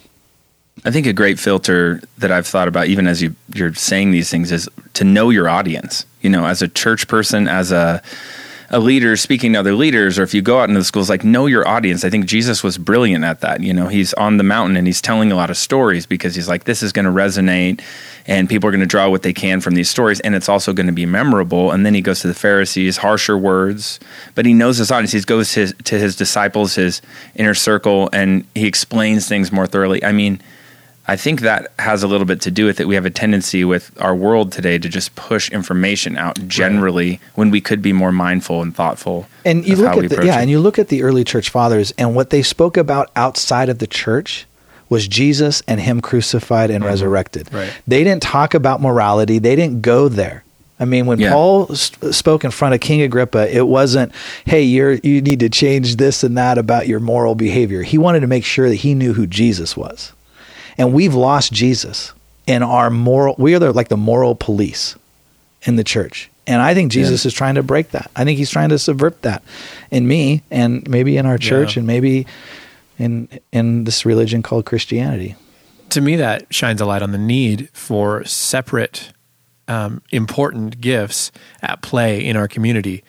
I 0.85 0.91
think 0.91 1.07
a 1.07 1.13
great 1.13 1.39
filter 1.39 2.01
that 2.19 2.31
I've 2.31 2.47
thought 2.47 2.69
about, 2.69 2.87
even 2.87 3.09
as 3.09 3.21
you, 3.21 3.35
you're 3.53 3.75
saying 3.75 4.13
these 4.13 4.31
things, 4.31 4.53
is 4.53 4.71
to 4.95 5.05
know 5.05 5.31
your 5.31 5.49
audience. 5.49 6.07
You 6.21 6.31
know, 6.31 6.47
as 6.47 6.63
a 6.63 6.69
church 6.69 7.09
person, 7.09 7.49
as 7.49 7.73
a 7.73 8.03
a 8.71 8.79
leader 8.79 9.17
speaking 9.17 9.55
to 9.55 9.61
other 9.61 9.75
leaders, 9.75 10.19
or 10.19 10.23
if 10.23 10.35
you 10.35 10.43
go 10.43 10.61
out 10.61 10.69
into 10.69 10.81
the 10.81 10.85
schools, 10.85 11.09
like 11.09 11.25
know 11.25 11.47
your 11.47 11.67
audience. 11.67 12.05
I 12.05 12.11
think 12.11 12.27
Jesus 12.27 12.63
was 12.63 12.77
brilliant 12.77 13.25
at 13.25 13.41
that. 13.41 13.63
You 13.63 13.73
know, 13.73 13.89
he's 13.89 14.13
on 14.15 14.37
the 14.37 14.45
mountain 14.45 14.77
and 14.77 14.87
he's 14.87 15.01
telling 15.01 15.33
a 15.33 15.35
lot 15.35 15.49
of 15.49 15.57
stories 15.57 16.05
because 16.05 16.35
he's 16.35 16.49
like, 16.49 16.65
this 16.65 16.83
is 16.83 16.93
going 16.93 17.07
to 17.07 17.11
resonate, 17.11 17.81
and 18.27 18.49
people 18.49 18.69
are 18.69 18.71
going 18.71 18.81
to 18.81 18.87
draw 18.87 19.09
what 19.09 19.23
they 19.23 19.33
can 19.33 19.63
from 19.63 19.75
these 19.75 19.89
stories, 19.89 20.21
and 20.21 20.35
it's 20.35 20.51
also 20.51 20.75
going 20.75 20.87
to 20.87 20.93
be 20.93 21.07
memorable. 21.07 21.71
And 21.71 21.87
then 21.87 21.95
he 21.95 22.03
goes 22.03 22.21
to 22.21 22.29
the 22.29 22.35
Pharisees, 22.35 22.99
harsher 22.99 23.39
words, 23.39 24.01
but 24.35 24.45
he 24.45 24.53
knows 24.53 24.77
his 24.77 24.91
audience. 24.91 25.13
He 25.13 25.21
goes 25.23 25.53
to 25.53 25.61
his, 25.61 25.75
to 25.85 25.99
his 25.99 26.15
disciples, 26.15 26.75
his 26.75 27.01
inner 27.37 27.55
circle, 27.55 28.11
and 28.13 28.47
he 28.55 28.67
explains 28.67 29.27
things 29.29 29.51
more 29.51 29.67
thoroughly. 29.67 30.05
I 30.05 30.13
mean. 30.13 30.43
I 31.09 31.17
think 31.17 31.41
that 31.41 31.73
has 31.79 32.03
a 32.03 32.07
little 32.07 32.27
bit 32.27 32.43
to 32.43 32.51
do 32.51 32.67
with 32.67 32.81
it. 32.81 32.87
We 32.87 32.95
have 32.95 33.07
a 33.07 33.11
tendency 33.11 33.65
with 33.65 33.91
our 33.99 34.15
world 34.15 34.53
today 34.53 34.77
to 34.79 34.89
just 34.91 35.15
push 35.15 35.51
information 35.51 36.19
out 36.19 36.39
generally 36.47 37.19
when 37.35 37.51
we 37.51 37.63
could 37.63 37.81
be 37.81 37.95
more 37.95 38.13
mindful 38.13 38.61
and 38.61 38.77
thoughtful. 38.77 39.27
And 39.43 39.67
you 39.67 39.77
look 39.77 39.97
at 39.97 40.11
the, 40.11 40.27
yeah, 40.27 40.39
it. 40.39 40.43
and 40.43 40.51
you 40.51 40.61
look 40.61 40.79
at 40.79 40.89
the 40.89 41.03
early 41.03 41.25
church 41.25 41.49
fathers 41.49 41.93
and 41.97 42.15
what 42.15 42.29
they 42.29 42.43
spoke 42.43 42.77
about 42.77 43.11
outside 43.17 43.71
of 43.71 43.79
the 43.79 43.87
church 43.87 44.47
was 44.91 45.09
Jesus 45.09 45.63
and 45.67 45.81
him 45.81 46.03
crucified 46.03 46.71
and 46.71 46.81
mm-hmm. 46.83 46.91
resurrected. 46.91 47.53
Right. 47.53 47.73
They 47.87 48.05
didn't 48.05 48.23
talk 48.23 48.53
about 48.53 48.83
morality. 48.83 49.39
They 49.39 49.57
didn't 49.57 49.81
go 49.81 50.09
there. 50.09 50.45
I 50.81 50.85
mean, 50.85 51.07
when 51.07 51.19
Yeah. 51.19 51.33
Paul 51.33 51.69
s- 51.73 51.91
spoke 52.13 52.45
in 52.45 52.51
front 52.51 52.75
of 52.75 52.81
King 52.81 53.03
Agrippa, 53.03 53.55
it 53.55 53.67
wasn't, 53.67 54.13
"Hey, 54.45 54.63
you're 54.63 54.93
you 54.93 55.21
need 55.21 55.41
to 55.41 55.49
change 55.49 55.97
this 55.97 56.23
and 56.23 56.37
that 56.39 56.57
about 56.57 56.87
your 56.87 57.01
moral 57.01 57.35
behavior." 57.35 57.83
He 57.83 57.99
wanted 57.99 58.21
to 58.21 58.27
make 58.27 58.45
sure 58.45 58.69
that 58.69 58.77
he 58.77 58.95
knew 58.95 59.15
who 59.15 59.27
Jesus 59.27 59.77
was. 59.77 60.13
And 60.79 60.93
we've 60.93 61.15
lost 61.15 61.53
Jesus 61.53 62.13
in 62.47 62.63
our 62.63 62.89
moral 62.91 63.35
we 63.39 63.55
are 63.55 63.59
the, 63.59 63.73
like 63.73 63.89
the 63.89 63.97
moral 63.97 64.35
police 64.35 64.97
in 65.63 65.77
the 65.77 65.85
church. 65.85 66.31
And 66.47 66.63
I 66.63 66.73
think 66.73 66.93
Jesus 66.93 67.27
is 67.27 67.35
trying 67.35 67.57
to 67.57 67.63
break 67.63 67.91
that. 67.91 68.11
I 68.17 68.25
think 68.25 68.39
he's 68.39 68.51
trying 68.51 68.71
to 68.71 68.79
subvert 68.79 69.21
that 69.23 69.43
in 69.91 70.09
me 70.09 70.43
and 70.51 70.89
maybe 70.89 71.19
in 71.19 71.27
our 71.27 71.37
church 71.37 71.77
Yeah. 71.77 71.81
and 71.81 71.87
maybe 71.87 72.27
in 72.99 73.29
in 73.53 73.85
this 73.85 74.07
religion 74.07 74.43
called 74.43 74.65
Christianity. 74.65 75.37
to 75.91 76.01
me 76.01 76.17
that 76.17 76.47
shines 76.53 76.81
a 76.81 76.87
light 76.87 77.03
on 77.03 77.13
the 77.13 77.19
need 77.19 77.69
for 77.73 78.25
separate 78.25 79.13
um, 79.69 80.01
important 80.11 80.81
gifts 80.81 81.31
at 81.63 81.81
play 81.83 82.25
in 82.25 82.37
our 82.37 82.49
community 82.49 83.03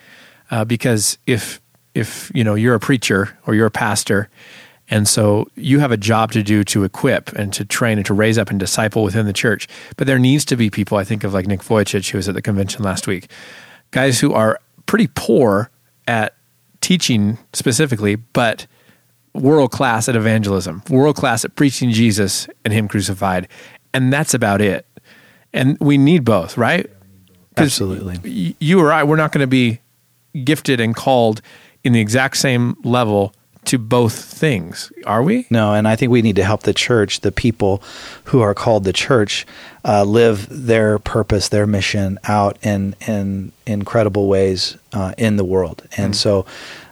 uh, 0.50 0.64
because 0.64 1.16
if 1.26 1.60
if 1.94 2.30
you 2.34 2.44
know 2.44 2.54
you're 2.54 2.74
a 2.74 2.80
preacher 2.80 3.36
or 3.46 3.54
you're 3.54 3.66
a 3.66 3.70
pastor 3.70 4.28
and 4.90 5.08
so 5.08 5.46
you 5.54 5.78
have 5.78 5.92
a 5.92 5.96
job 5.96 6.32
to 6.32 6.42
do 6.42 6.64
to 6.64 6.84
equip 6.84 7.32
and 7.32 7.52
to 7.52 7.64
train 7.64 7.98
and 7.98 8.06
to 8.06 8.14
raise 8.14 8.36
up 8.36 8.50
and 8.50 8.60
disciple 8.60 9.02
within 9.02 9.26
the 9.26 9.32
church 9.32 9.68
but 9.96 10.06
there 10.06 10.18
needs 10.18 10.44
to 10.44 10.56
be 10.56 10.68
people 10.68 10.98
i 10.98 11.04
think 11.04 11.24
of 11.24 11.32
like 11.32 11.46
nick 11.46 11.60
Vujicic, 11.60 12.10
who 12.10 12.18
was 12.18 12.28
at 12.28 12.34
the 12.34 12.42
convention 12.42 12.82
last 12.82 13.06
week 13.06 13.30
guys 13.90 14.20
who 14.20 14.32
are 14.32 14.58
pretty 14.86 15.08
poor 15.14 15.70
at 16.06 16.34
teaching 16.80 17.38
specifically 17.52 18.16
but 18.16 18.66
world 19.34 19.70
class 19.70 20.08
at 20.08 20.16
evangelism, 20.16 20.82
world 20.90 21.16
class 21.16 21.44
at 21.44 21.54
preaching 21.54 21.90
Jesus 21.90 22.48
and 22.64 22.72
Him 22.72 22.88
crucified, 22.88 23.48
and 23.92 24.12
that's 24.12 24.34
about 24.34 24.60
it. 24.60 24.86
And 25.52 25.76
we 25.80 25.98
need 25.98 26.24
both, 26.24 26.56
right? 26.56 26.88
Absolutely. 27.56 28.54
You 28.60 28.80
or 28.80 28.92
I, 28.92 29.02
we're 29.02 29.16
not 29.16 29.32
going 29.32 29.42
to 29.42 29.48
be 29.48 29.80
gifted 30.44 30.80
and 30.80 30.94
called 30.94 31.42
in 31.82 31.92
the 31.92 32.00
exact 32.00 32.36
same 32.36 32.76
level 32.84 33.34
to 33.66 33.78
both 33.78 34.14
things, 34.24 34.90
are 35.06 35.22
we? 35.22 35.46
No, 35.50 35.74
and 35.74 35.86
I 35.86 35.94
think 35.94 36.10
we 36.10 36.22
need 36.22 36.36
to 36.36 36.44
help 36.44 36.62
the 36.62 36.72
church, 36.72 37.20
the 37.20 37.32
people 37.32 37.82
who 38.24 38.40
are 38.40 38.54
called 38.54 38.84
the 38.84 38.92
church, 38.92 39.46
uh, 39.84 40.04
live 40.04 40.46
their 40.48 40.98
purpose, 40.98 41.48
their 41.48 41.66
mission 41.66 42.18
out 42.24 42.58
in 42.62 42.94
in 43.06 43.52
incredible 43.66 44.28
ways 44.28 44.76
uh, 44.92 45.12
in 45.18 45.36
the 45.36 45.44
world. 45.44 45.86
And 45.96 46.16
so, 46.16 46.46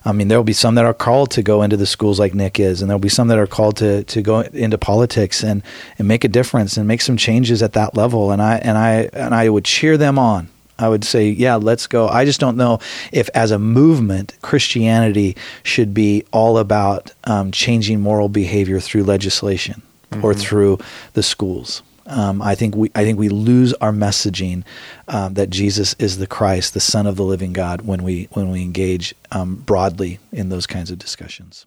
I 0.04 0.12
mean, 0.12 0.28
there'll 0.28 0.44
be 0.44 0.52
some 0.52 0.74
that 0.74 0.84
are 0.84 0.94
called 0.94 1.30
to 1.32 1.42
go 1.42 1.62
into 1.62 1.76
the 1.76 1.86
schools 1.86 2.20
like 2.20 2.34
Nick 2.34 2.60
is, 2.60 2.82
and 2.82 2.90
there'll 2.90 3.00
be 3.00 3.08
some 3.08 3.28
that 3.28 3.38
are 3.38 3.46
called 3.46 3.76
to 3.78 4.04
to 4.04 4.22
go 4.22 4.40
into 4.40 4.78
politics 4.78 5.42
and 5.42 5.62
and 5.98 6.06
make 6.06 6.24
a 6.24 6.28
difference 6.28 6.76
and 6.76 6.86
make 6.86 7.00
some 7.00 7.16
changes 7.16 7.62
at 7.62 7.72
that 7.72 7.96
level. 7.96 8.30
And 8.30 8.42
I 8.42 8.56
and 8.58 8.76
I 8.76 9.08
and 9.14 9.34
I 9.34 9.48
would 9.48 9.64
cheer 9.64 9.96
them 9.96 10.18
on. 10.18 10.48
I 10.78 10.88
would 10.88 11.04
say, 11.04 11.28
yeah, 11.28 11.56
let's 11.56 11.86
go. 11.86 12.08
I 12.08 12.24
just 12.24 12.40
don't 12.40 12.56
know 12.56 12.78
if, 13.12 13.28
as 13.34 13.50
a 13.50 13.58
movement, 13.58 14.36
Christianity 14.42 15.36
should 15.62 15.92
be 15.92 16.24
all 16.32 16.58
about 16.58 17.12
um, 17.24 17.50
changing 17.50 18.00
moral 18.00 18.28
behavior 18.28 18.80
through 18.80 19.04
legislation 19.04 19.82
mm-hmm. 20.10 20.24
or 20.24 20.34
through 20.34 20.78
the 21.14 21.22
schools. 21.22 21.82
Um, 22.06 22.40
I 22.40 22.54
think 22.54 22.74
we 22.74 22.90
I 22.94 23.04
think 23.04 23.18
we 23.18 23.28
lose 23.28 23.74
our 23.74 23.92
messaging 23.92 24.64
um, 25.08 25.34
that 25.34 25.50
Jesus 25.50 25.94
is 25.98 26.16
the 26.16 26.26
Christ, 26.26 26.72
the 26.72 26.80
Son 26.80 27.06
of 27.06 27.16
the 27.16 27.22
Living 27.22 27.52
God, 27.52 27.82
when 27.82 28.02
we 28.02 28.28
when 28.32 28.50
we 28.50 28.62
engage 28.62 29.14
um, 29.30 29.56
broadly 29.56 30.18
in 30.32 30.48
those 30.48 30.66
kinds 30.66 30.90
of 30.90 30.98
discussions. 30.98 31.66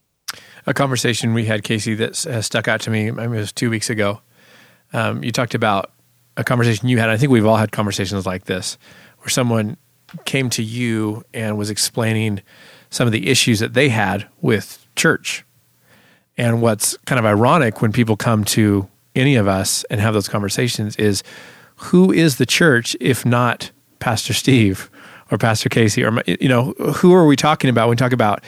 A 0.65 0.74
conversation 0.74 1.34
we 1.34 1.45
had, 1.45 1.63
Casey, 1.63 1.93
that 1.95 2.15
stuck 2.15 2.67
out 2.67 2.82
to 2.82 2.89
me. 2.89 3.10
I 3.10 3.12
mean, 3.12 3.34
it 3.36 3.39
was 3.39 3.52
two 3.52 3.69
weeks 3.69 3.89
ago. 3.89 4.21
Um, 4.93 5.24
you 5.24 5.32
talked 5.32 5.54
about 5.54 5.91
a 6.38 6.44
conversation 6.44 6.88
you 6.88 7.00
had. 7.00 7.10
I 7.10 7.17
think 7.17 7.32
we've 7.32 7.46
all 7.46 7.58
had 7.58 7.72
conversations 7.72 8.26
like 8.26 8.46
this, 8.46 8.78
where 9.20 9.30
someone 9.30 9.78
came 10.26 10.50
to 10.52 10.63
you 10.63 11.24
and 11.34 11.58
was 11.58 11.70
explaining 11.70 12.41
some 12.89 13.08
of 13.08 13.13
the 13.13 13.30
issues 13.30 13.60
that 13.60 13.74
they 13.74 13.89
had 13.89 14.28
with 14.41 14.86
church. 14.96 15.46
And 16.38 16.62
what's 16.62 16.98
kind 17.06 17.20
of 17.20 17.26
ironic 17.26 17.82
when 17.82 17.91
people 17.91 18.17
come 18.17 18.44
to 18.46 18.88
any 19.15 19.36
of 19.36 19.48
us 19.48 19.84
and 19.89 20.00
have 20.00 20.13
those 20.13 20.28
conversations 20.28 20.96
is 20.96 21.24
who 21.76 22.12
is 22.12 22.38
the 22.38 22.46
church 22.46 22.96
if 23.00 23.26
not 23.26 23.72
Pastor 24.00 24.34
Steve 24.34 24.89
or 25.30 25.38
Pastor 25.38 25.70
Casey 25.70 26.04
or 26.04 26.22
you 26.26 26.48
know 26.48 26.74
who 26.96 27.13
are 27.13 27.26
we 27.26 27.36
talking 27.36 27.70
about 27.70 27.88
when 27.88 27.91
we 27.91 27.98
talk 27.98 28.13
about 28.13 28.44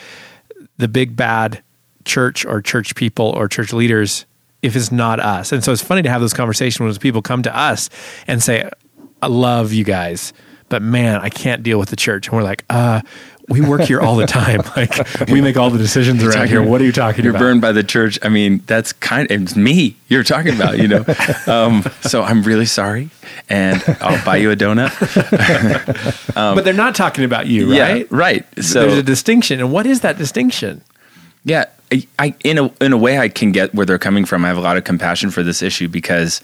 the 0.78 0.88
big 0.88 1.16
bad 1.16 1.62
church 2.04 2.44
or 2.44 2.60
church 2.60 2.94
people 2.94 3.26
or 3.26 3.48
church 3.48 3.72
leaders 3.72 4.24
if 4.64 4.74
it's 4.74 4.90
not 4.90 5.20
us. 5.20 5.52
And 5.52 5.62
so 5.62 5.72
it's 5.72 5.82
funny 5.82 6.02
to 6.02 6.10
have 6.10 6.20
those 6.20 6.32
conversations 6.32 6.80
when 6.80 6.94
people 6.96 7.22
come 7.22 7.42
to 7.42 7.56
us 7.56 7.90
and 8.26 8.42
say, 8.42 8.68
I 9.20 9.26
love 9.26 9.72
you 9.72 9.84
guys, 9.84 10.32
but 10.70 10.80
man, 10.80 11.20
I 11.20 11.28
can't 11.28 11.62
deal 11.62 11.78
with 11.78 11.90
the 11.90 11.96
church. 11.96 12.28
And 12.28 12.36
we're 12.36 12.42
like, 12.42 12.64
uh, 12.70 13.02
we 13.48 13.60
work 13.60 13.82
here 13.82 14.00
all 14.00 14.16
the 14.16 14.26
time. 14.26 14.62
Like 14.74 14.96
we 15.28 15.40
make 15.40 15.56
all 15.56 15.70
the 15.70 15.78
decisions 15.78 16.22
around 16.22 16.32
talking, 16.32 16.48
here. 16.48 16.62
What 16.62 16.80
are 16.80 16.84
you 16.84 16.92
talking 16.92 17.22
you're 17.22 17.30
about? 17.30 17.40
You're 17.40 17.48
burned 17.50 17.60
by 17.60 17.72
the 17.72 17.84
church. 17.84 18.18
I 18.22 18.28
mean, 18.28 18.62
that's 18.66 18.92
kind 18.92 19.30
of 19.30 19.42
it's 19.42 19.54
me 19.54 19.96
you're 20.08 20.24
talking 20.24 20.54
about, 20.54 20.78
you 20.78 20.88
know. 20.88 21.04
um, 21.46 21.84
so 22.00 22.22
I'm 22.22 22.42
really 22.42 22.66
sorry, 22.66 23.10
and 23.48 23.84
I'll 24.00 24.24
buy 24.24 24.38
you 24.38 24.50
a 24.50 24.56
donut. 24.56 24.90
um, 26.36 26.56
but 26.56 26.64
they're 26.64 26.72
not 26.72 26.94
talking 26.94 27.24
about 27.24 27.46
you, 27.46 27.70
right? 27.78 27.98
Yeah, 27.98 28.06
right. 28.10 28.64
So 28.64 28.80
there's 28.80 28.98
a 28.98 29.02
distinction, 29.02 29.60
and 29.60 29.70
what 29.70 29.86
is 29.86 30.00
that 30.00 30.18
distinction? 30.18 30.82
Yeah, 31.44 31.66
I, 31.92 32.06
I 32.18 32.34
in 32.44 32.58
a 32.58 32.72
in 32.80 32.92
a 32.92 32.98
way 32.98 33.18
I 33.18 33.28
can 33.28 33.52
get 33.52 33.74
where 33.74 33.86
they're 33.86 33.98
coming 33.98 34.24
from. 34.24 34.44
I 34.44 34.48
have 34.48 34.56
a 34.56 34.62
lot 34.62 34.76
of 34.76 34.84
compassion 34.84 35.30
for 35.30 35.42
this 35.42 35.62
issue 35.62 35.88
because 35.88 36.40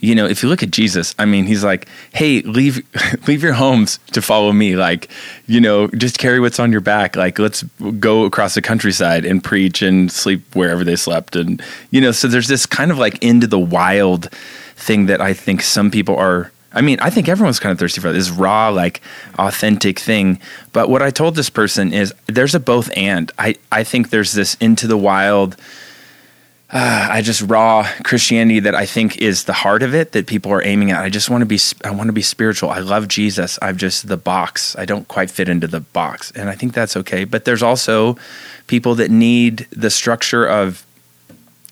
you 0.00 0.14
know, 0.14 0.26
if 0.26 0.42
you 0.42 0.48
look 0.48 0.62
at 0.62 0.70
Jesus, 0.70 1.14
I 1.18 1.26
mean, 1.26 1.44
he's 1.44 1.62
like, 1.62 1.86
"Hey, 2.12 2.40
leave 2.40 2.82
leave 3.28 3.42
your 3.42 3.52
homes 3.52 3.98
to 4.12 4.22
follow 4.22 4.52
me. 4.52 4.76
Like, 4.76 5.08
you 5.46 5.60
know, 5.60 5.88
just 5.88 6.18
carry 6.18 6.40
what's 6.40 6.58
on 6.58 6.72
your 6.72 6.80
back. 6.80 7.16
Like, 7.16 7.38
let's 7.38 7.62
go 7.98 8.24
across 8.24 8.54
the 8.54 8.62
countryside 8.62 9.24
and 9.24 9.44
preach 9.44 9.82
and 9.82 10.10
sleep 10.10 10.54
wherever 10.54 10.84
they 10.84 10.96
slept." 10.96 11.36
And 11.36 11.62
you 11.90 12.00
know, 12.00 12.12
so 12.12 12.28
there's 12.28 12.48
this 12.48 12.66
kind 12.66 12.90
of 12.90 12.98
like 12.98 13.22
into 13.22 13.46
the 13.46 13.58
wild 13.58 14.30
thing 14.76 15.06
that 15.06 15.20
I 15.20 15.34
think 15.34 15.62
some 15.62 15.90
people 15.90 16.16
are 16.16 16.50
I 16.72 16.80
mean, 16.82 16.98
I 17.00 17.10
think 17.10 17.28
everyone's 17.28 17.58
kind 17.58 17.72
of 17.72 17.78
thirsty 17.78 18.00
for 18.00 18.12
this 18.12 18.30
raw, 18.30 18.68
like 18.68 19.00
authentic 19.38 19.98
thing. 19.98 20.38
But 20.72 20.88
what 20.88 21.02
I 21.02 21.10
told 21.10 21.34
this 21.34 21.50
person 21.50 21.92
is 21.92 22.14
there's 22.26 22.54
a 22.54 22.60
both 22.60 22.90
and. 22.96 23.30
I, 23.38 23.56
I 23.72 23.84
think 23.84 24.10
there's 24.10 24.32
this 24.32 24.54
into 24.56 24.86
the 24.86 24.96
wild 24.96 25.56
uh, 26.72 27.08
I 27.10 27.20
just 27.22 27.42
raw 27.42 27.88
Christianity 28.04 28.60
that 28.60 28.76
I 28.76 28.86
think 28.86 29.18
is 29.18 29.44
the 29.44 29.52
heart 29.52 29.82
of 29.82 29.92
it 29.92 30.12
that 30.12 30.28
people 30.28 30.52
are 30.52 30.62
aiming 30.62 30.92
at. 30.92 31.02
I 31.02 31.08
just 31.08 31.28
want 31.28 31.42
to 31.42 31.46
be 31.46 31.58
I 31.84 31.90
want 31.90 32.06
to 32.08 32.12
be 32.12 32.22
spiritual. 32.22 32.70
I 32.70 32.78
love 32.78 33.08
Jesus. 33.08 33.58
I'm 33.60 33.76
just 33.76 34.06
the 34.06 34.16
box. 34.16 34.76
I 34.76 34.84
don't 34.84 35.08
quite 35.08 35.30
fit 35.30 35.48
into 35.48 35.66
the 35.66 35.80
box, 35.80 36.30
and 36.30 36.48
I 36.48 36.54
think 36.54 36.72
that's 36.72 36.96
okay. 36.96 37.24
But 37.24 37.44
there's 37.44 37.62
also 37.62 38.16
people 38.68 38.94
that 38.96 39.10
need 39.10 39.66
the 39.70 39.90
structure 39.90 40.46
of 40.46 40.86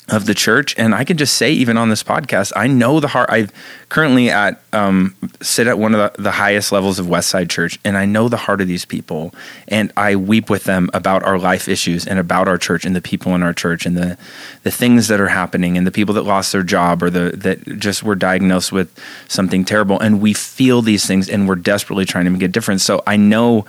of 0.08 0.24
the 0.24 0.34
church. 0.34 0.74
And 0.78 0.94
I 0.94 1.04
can 1.04 1.16
just 1.16 1.34
say, 1.34 1.52
even 1.52 1.76
on 1.76 1.90
this 1.90 2.02
podcast, 2.02 2.52
I 2.56 2.66
know 2.66 2.98
the 2.98 3.08
heart. 3.08 3.28
I 3.30 3.48
currently 3.90 4.30
at 4.30 4.60
um, 4.72 5.14
sit 5.40 5.66
at 5.66 5.78
one 5.78 5.94
of 5.94 6.14
the, 6.14 6.22
the, 6.22 6.30
highest 6.30 6.72
levels 6.72 6.98
of 6.98 7.06
Westside 7.06 7.50
Church, 7.50 7.78
and 7.84 7.96
I 7.96 8.06
know 8.06 8.28
the 8.28 8.36
heart 8.36 8.60
of 8.60 8.68
these 8.68 8.84
people, 8.84 9.34
and 9.66 9.92
I 9.96 10.16
weep 10.16 10.48
with 10.48 10.64
them 10.64 10.88
about 10.94 11.22
our 11.24 11.38
life 11.38 11.68
issues 11.68 12.06
and 12.06 12.18
about 12.18 12.48
our 12.48 12.58
church 12.58 12.84
and 12.84 12.96
the 12.96 13.02
people 13.02 13.34
in 13.34 13.42
our 13.42 13.52
church 13.52 13.86
and 13.86 13.96
the 13.96 14.16
the 14.62 14.70
things 14.70 15.08
that 15.08 15.20
are 15.20 15.28
happening 15.28 15.76
and 15.76 15.86
the 15.86 15.90
people 15.90 16.14
that 16.14 16.22
lost 16.22 16.52
their 16.52 16.62
job 16.62 17.02
or 17.02 17.10
the 17.10 17.32
that 17.36 17.78
just 17.78 18.02
were 18.02 18.14
diagnosed 18.14 18.72
with 18.72 18.98
something 19.28 19.64
terrible, 19.64 19.98
and 20.00 20.20
we 20.20 20.32
feel 20.32 20.80
these 20.80 21.06
things, 21.06 21.28
and 21.28 21.48
we're 21.48 21.54
desperately 21.56 22.04
trying 22.04 22.24
to 22.24 22.30
make 22.30 22.42
a 22.42 22.48
difference. 22.48 22.82
So 22.82 23.02
I 23.06 23.16
know 23.16 23.66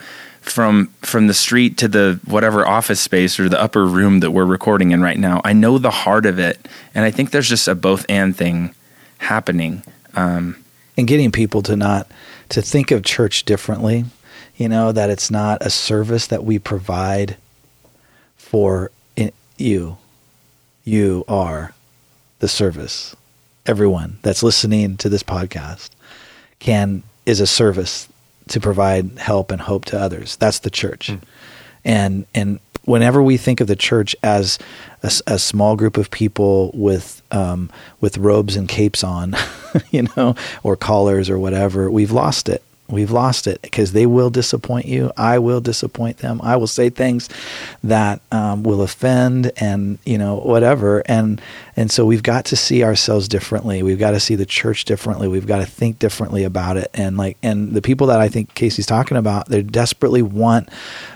from 0.49 0.87
from 1.01 1.27
the 1.27 1.33
street 1.33 1.77
to 1.77 1.87
the 1.87 2.19
whatever 2.25 2.67
office 2.67 2.99
space 2.99 3.39
or 3.39 3.49
the 3.49 3.61
upper 3.61 3.85
room 3.85 4.19
that 4.19 4.31
we're 4.31 4.45
recording 4.45 4.91
in 4.91 5.01
right 5.01 5.17
now. 5.17 5.41
I 5.43 5.53
know 5.53 5.77
the 5.77 5.91
heart 5.91 6.25
of 6.25 6.39
it, 6.39 6.67
and 6.93 7.05
I 7.05 7.11
think 7.11 7.31
there's 7.31 7.49
just 7.49 7.67
a 7.67 7.75
both 7.75 8.05
and 8.09 8.35
thing 8.35 8.73
happening. 9.19 9.83
Um, 10.15 10.63
and 10.97 11.07
getting 11.07 11.31
people 11.31 11.61
to 11.63 11.75
not 11.75 12.11
to 12.49 12.61
think 12.61 12.91
of 12.91 13.03
church 13.03 13.45
differently, 13.45 14.05
you 14.57 14.67
know, 14.67 14.91
that 14.91 15.09
it's 15.09 15.31
not 15.31 15.65
a 15.65 15.69
service 15.69 16.27
that 16.27 16.43
we 16.43 16.59
provide 16.59 17.37
for 18.37 18.91
you. 19.57 19.97
You 20.83 21.23
are 21.27 21.73
the 22.39 22.47
service. 22.47 23.15
Everyone 23.65 24.17
that's 24.23 24.41
listening 24.41 24.97
to 24.97 25.09
this 25.09 25.21
podcast 25.21 25.89
can 26.57 27.03
is 27.25 27.39
a 27.39 27.47
service 27.47 28.09
to 28.49 28.59
provide 28.59 29.17
help 29.17 29.51
and 29.51 29.61
hope 29.61 29.85
to 29.85 29.99
others. 29.99 30.35
That's 30.37 30.59
the 30.59 30.69
church. 30.69 31.09
Mm. 31.09 31.21
And 31.85 32.25
and 32.35 32.59
whenever 32.85 33.21
we 33.21 33.37
think 33.37 33.61
of 33.61 33.67
the 33.67 33.75
church 33.75 34.15
as 34.23 34.57
a, 35.03 35.11
a 35.27 35.39
small 35.39 35.75
group 35.75 35.97
of 35.97 36.11
people 36.11 36.71
with 36.73 37.21
um, 37.31 37.69
with 38.01 38.17
robes 38.17 38.55
and 38.55 38.67
capes 38.67 39.03
on, 39.03 39.35
you 39.91 40.07
know, 40.15 40.35
or 40.63 40.75
collars 40.75 41.29
or 41.29 41.39
whatever, 41.39 41.89
we've 41.89 42.11
lost 42.11 42.49
it. 42.49 42.63
We've 42.89 43.11
lost 43.11 43.45
it 43.47 43.61
because 43.61 43.91
they 43.93 44.05
will 44.05 44.29
disappoint 44.29 44.85
you. 44.85 45.11
I 45.15 45.37
will 45.39 45.61
disappoint 45.61 46.17
them. 46.17 46.39
I 46.43 46.55
will 46.55 46.67
say 46.67 46.89
things 46.89 47.29
that 47.83 48.21
um, 48.31 48.63
will 48.63 48.81
offend, 48.81 49.51
and 49.57 49.99
you 50.05 50.17
know 50.17 50.37
whatever. 50.37 51.03
And 51.05 51.41
and 51.75 51.91
so 51.91 52.05
we've 52.05 52.23
got 52.23 52.45
to 52.45 52.55
see 52.55 52.83
ourselves 52.83 53.27
differently. 53.27 53.83
We've 53.83 53.99
got 53.99 54.11
to 54.11 54.19
see 54.19 54.35
the 54.35 54.45
church 54.45 54.85
differently. 54.85 55.27
We've 55.27 55.47
got 55.47 55.59
to 55.59 55.65
think 55.65 55.99
differently 55.99 56.43
about 56.43 56.77
it. 56.77 56.89
And 56.93 57.15
like 57.17 57.37
and 57.43 57.73
the 57.73 57.81
people 57.81 58.07
that 58.07 58.19
I 58.19 58.27
think 58.27 58.55
Casey's 58.55 58.85
talking 58.85 59.17
about, 59.17 59.47
they 59.49 59.61
desperately 59.61 60.21
want 60.21 60.69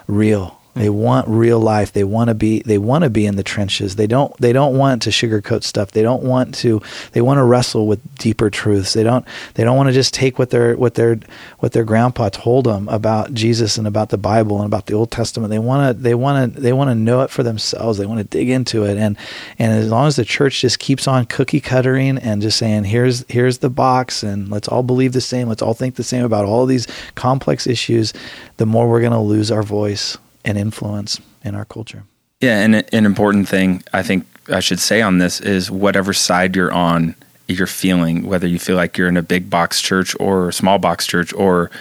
real 0.08 0.60
they 0.76 0.90
want 0.90 1.28
real 1.28 1.60
life. 1.60 1.94
They 1.94 2.04
want 2.04 2.30
to 2.30 2.34
be 2.34 2.62
they 2.64 2.80
want 2.80 3.04
to 3.04 3.10
be 3.10 3.28
in 3.28 3.36
the 3.36 3.44
trenches. 3.44 3.96
They 3.96 4.08
don't 4.08 4.36
they 4.38 4.52
don't 4.54 4.76
want 4.76 5.04
to 5.04 5.12
sugarcoat 5.12 5.64
stuff. 5.64 5.92
They 5.92 6.02
don't 6.02 6.24
want 6.24 6.56
to 6.56 6.82
they 7.12 7.22
want 7.22 7.38
to 7.38 7.44
wrestle 7.44 7.86
with 7.86 8.16
deeper 8.16 8.50
truths. 8.50 8.94
They 8.94 9.04
don't 9.04 9.26
they 9.54 9.64
don't 9.64 9.78
want 9.78 9.90
to 9.90 9.94
just 9.94 10.16
take 10.16 10.40
what 10.40 10.50
their 10.50 10.76
what 10.76 10.96
their 10.96 11.20
what 11.60 11.74
their 11.74 11.84
grandpa 11.84 12.30
told 12.30 12.66
them 12.66 12.90
about 12.90 13.34
Jesus 13.36 13.78
and 13.78 13.86
about 13.86 14.10
the 14.10 14.18
Bible 14.18 14.58
and 14.58 14.66
about 14.66 14.88
the 14.88 14.96
Old 14.96 15.12
Testament. 15.12 15.52
They 15.52 15.60
want 15.60 15.96
to 15.96 16.02
they 16.02 16.16
want 16.16 16.56
to 16.56 16.60
they 16.60 16.74
want 16.74 16.90
to 16.90 16.96
know 16.96 17.22
it 17.22 17.30
for 17.30 17.44
themselves. 17.44 18.00
They 18.00 18.08
want 18.08 18.20
to 18.20 18.38
dig 18.38 18.50
into 18.50 18.84
it. 18.84 18.98
And 18.98 19.16
and 19.60 19.72
as 19.72 19.92
long 19.92 20.08
as 20.08 20.16
the 20.16 20.26
church 20.26 20.62
just 20.62 20.80
keeps 20.80 21.08
on 21.08 21.28
cookie 21.28 21.62
cuttering 21.62 22.18
and 22.18 22.42
just 22.42 22.58
saying 22.58 22.86
here's 22.86 23.24
here's 23.30 23.60
the 23.60 23.70
box 23.70 24.24
and 24.24 24.50
let's 24.50 24.68
all 24.68 24.82
believe 24.82 25.14
the 25.14 25.22
same, 25.22 25.50
let's 25.50 25.62
all 25.62 25.76
think 25.76 25.96
the 25.96 26.04
same 26.04 26.26
about 26.26 26.46
all 26.46 26.66
these 26.66 26.88
complex 27.14 27.68
issues, 27.68 28.12
the 28.58 28.66
more 28.66 28.90
we're 28.90 29.02
going 29.02 29.12
to 29.12 29.20
lose 29.20 29.52
our 29.52 29.64
voice 29.64 30.18
and 30.46 30.58
influence 30.58 31.20
in 31.44 31.56
our 31.56 31.66
culture. 31.66 32.04
Yeah, 32.42 32.60
and 32.60 32.76
an 32.94 33.06
important 33.06 33.48
thing 33.48 33.84
I 33.94 34.04
think 34.04 34.26
I 34.50 34.60
should 34.60 34.80
say 34.80 35.02
on 35.02 35.18
this 35.18 35.40
is 35.40 35.72
whatever 35.72 36.12
side 36.12 36.56
you're 36.56 36.74
on, 36.74 37.16
you're 37.48 37.68
feeling, 37.68 38.28
whether 38.28 38.48
you 38.48 38.60
feel 38.60 38.76
like 38.76 38.98
you're 38.98 39.08
in 39.08 39.18
a 39.18 39.22
big 39.22 39.50
box 39.50 39.82
church 39.82 40.16
or 40.20 40.50
a 40.50 40.54
small 40.54 40.80
box 40.80 41.08
church, 41.08 41.34
or 41.34 41.72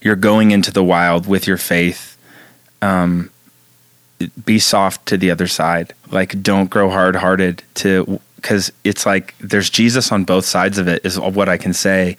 you're 0.00 0.16
going 0.16 0.50
into 0.50 0.70
the 0.70 0.82
wild 0.82 1.26
with 1.26 1.46
your 1.46 1.58
faith, 1.58 2.16
um, 2.80 3.30
be 4.44 4.58
soft 4.58 5.04
to 5.06 5.16
the 5.16 5.30
other 5.30 5.46
side. 5.46 5.92
Like, 6.10 6.42
don't 6.42 6.70
grow 6.70 6.88
hard 6.88 7.16
hearted 7.16 7.62
to, 7.74 8.20
because 8.36 8.72
it's 8.84 9.04
like 9.04 9.34
there's 9.38 9.68
Jesus 9.68 10.10
on 10.10 10.24
both 10.24 10.44
sides 10.44 10.78
of 10.78 10.88
it, 10.88 11.04
is 11.04 11.18
what 11.18 11.48
I 11.48 11.58
can 11.58 11.74
say. 11.74 12.16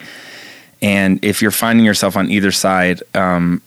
And 0.82 1.24
if 1.24 1.42
you're 1.42 1.50
finding 1.50 1.84
yourself 1.84 2.16
on 2.16 2.30
either 2.30 2.52
side, 2.52 3.02
um, 3.14 3.60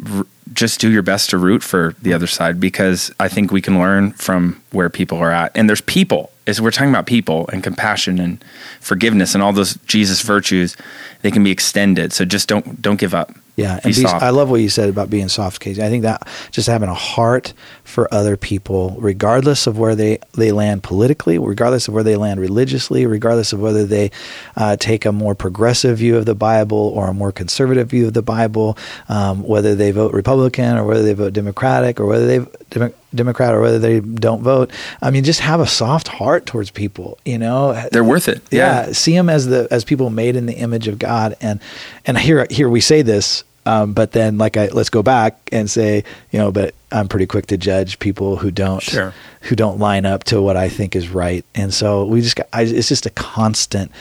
just 0.52 0.80
do 0.80 0.92
your 0.92 1.02
best 1.02 1.30
to 1.30 1.38
root 1.38 1.64
for 1.64 1.96
the 2.02 2.14
other 2.14 2.28
side 2.28 2.60
because 2.60 3.14
I 3.20 3.28
think 3.30 3.52
we 3.52 3.62
can 3.62 3.80
learn 3.80 4.12
from 4.14 4.62
where 4.72 4.90
people 4.90 5.18
are 5.20 5.32
at. 5.32 5.56
And 5.56 5.70
there's 5.70 5.82
people, 5.82 6.32
as 6.46 6.60
we're 6.60 6.72
talking 6.72 6.90
about 6.90 7.06
people 7.06 7.48
and 7.54 7.64
compassion 7.64 8.20
and 8.20 8.44
forgiveness 8.82 9.34
and 9.34 9.44
all 9.44 9.54
those 9.54 9.76
Jesus 9.86 10.22
virtues, 10.22 10.76
they 11.22 11.32
can 11.32 11.44
be 11.44 11.52
extended. 11.52 12.12
So 12.12 12.26
just 12.26 12.50
don't 12.50 12.82
don't 12.82 13.00
give 13.00 13.14
up. 13.14 13.34
Yeah, 13.56 13.80
and 13.84 13.94
be. 13.94 14.06
I 14.06 14.32
love 14.32 14.50
what 14.50 14.62
you 14.62 14.70
said 14.70 14.90
about 14.90 15.12
being 15.12 15.30
soft, 15.30 15.60
Casey. 15.60 15.84
I 15.84 15.90
think 15.90 16.02
that 16.02 16.28
just 16.50 16.68
having 16.68 16.90
a 16.90 16.96
heart 16.96 17.54
for 17.84 18.12
other 18.12 18.36
people, 18.36 18.96
regardless 18.98 19.68
of 19.68 19.78
where 19.78 19.96
they, 19.96 20.18
they 20.36 20.52
land 20.52 20.82
politically, 20.82 21.38
regardless 21.38 21.88
of 21.88 21.94
where 21.94 22.04
they 22.04 22.16
land 22.16 22.40
religiously, 22.40 23.06
regardless 23.06 23.54
of 23.54 23.60
whether 23.60 23.86
they 23.86 24.10
uh, 24.56 24.76
take 24.78 25.06
a 25.06 25.12
more 25.12 25.36
progressive 25.36 26.00
view 26.00 26.18
of 26.18 26.26
the 26.26 26.34
Bible 26.34 26.78
or 26.96 27.10
a 27.10 27.14
more 27.14 27.32
conservative 27.32 27.90
view 27.92 28.08
of 28.08 28.14
the 28.14 28.24
Bible, 28.24 28.76
um, 29.08 29.44
whether 29.44 29.76
they 29.76 29.92
vote 29.92 30.14
Republican 30.14 30.76
or 30.76 30.86
whether 30.86 31.04
they 31.04 31.14
vote 31.14 31.34
Democratic 31.34 32.00
or 32.00 32.08
whether 32.08 32.26
they 32.26 32.92
Democrat 33.16 33.54
or 33.54 33.62
whether 33.62 33.80
they 33.80 34.00
don't 34.00 34.42
vote. 34.42 34.72
I 35.02 35.12
mean, 35.12 35.24
just 35.24 35.40
have 35.42 35.60
a 35.60 35.68
soft 35.68 36.08
heart 36.08 36.46
towards 36.46 36.72
people. 36.72 37.18
You 37.26 37.38
know, 37.38 37.74
They're 37.92 38.04
worth 38.04 38.28
it. 38.28 38.42
yeah, 38.52 38.92
see 38.92 39.16
them 39.16 39.30
as 39.30 39.48
the 39.48 39.68
as 39.72 39.84
people 39.84 40.10
made 40.10 40.36
in 40.36 40.46
the 40.46 40.54
image 40.56 40.88
of 40.88 41.00
God, 41.00 41.36
and 41.42 41.60
and 42.06 42.18
here 42.18 42.48
here 42.50 42.70
we 42.70 42.82
say 42.82 43.02
this, 43.02 43.44
um, 43.66 43.94
but 43.94 44.12
then 44.12 44.38
like 44.38 44.58
I 44.58 44.68
let's 44.68 44.90
go 44.90 45.04
back 45.04 45.38
and 45.52 45.70
say 45.70 46.04
you 46.32 46.40
know, 46.40 46.52
but 46.52 46.74
I'm 46.92 47.08
pretty 47.08 47.26
quick 47.26 47.48
to 47.48 47.58
judge 47.58 48.00
people 48.00 48.36
who 48.38 48.52
don't 48.52 48.82
Sure. 48.84 49.14
who 49.42 49.56
don't 49.56 49.80
line 49.80 50.06
up 50.06 50.24
to 50.26 50.42
what 50.42 50.58
I 50.58 50.70
think 50.70 50.96
is 50.96 51.10
right, 51.10 51.46
and 51.56 51.74
so 51.74 52.06
we 52.06 52.22
just 52.22 52.36
got, 52.36 52.48
I, 52.54 52.64
it's 52.64 52.88
just 52.90 53.06
a 53.06 53.10
constant. 53.12 53.92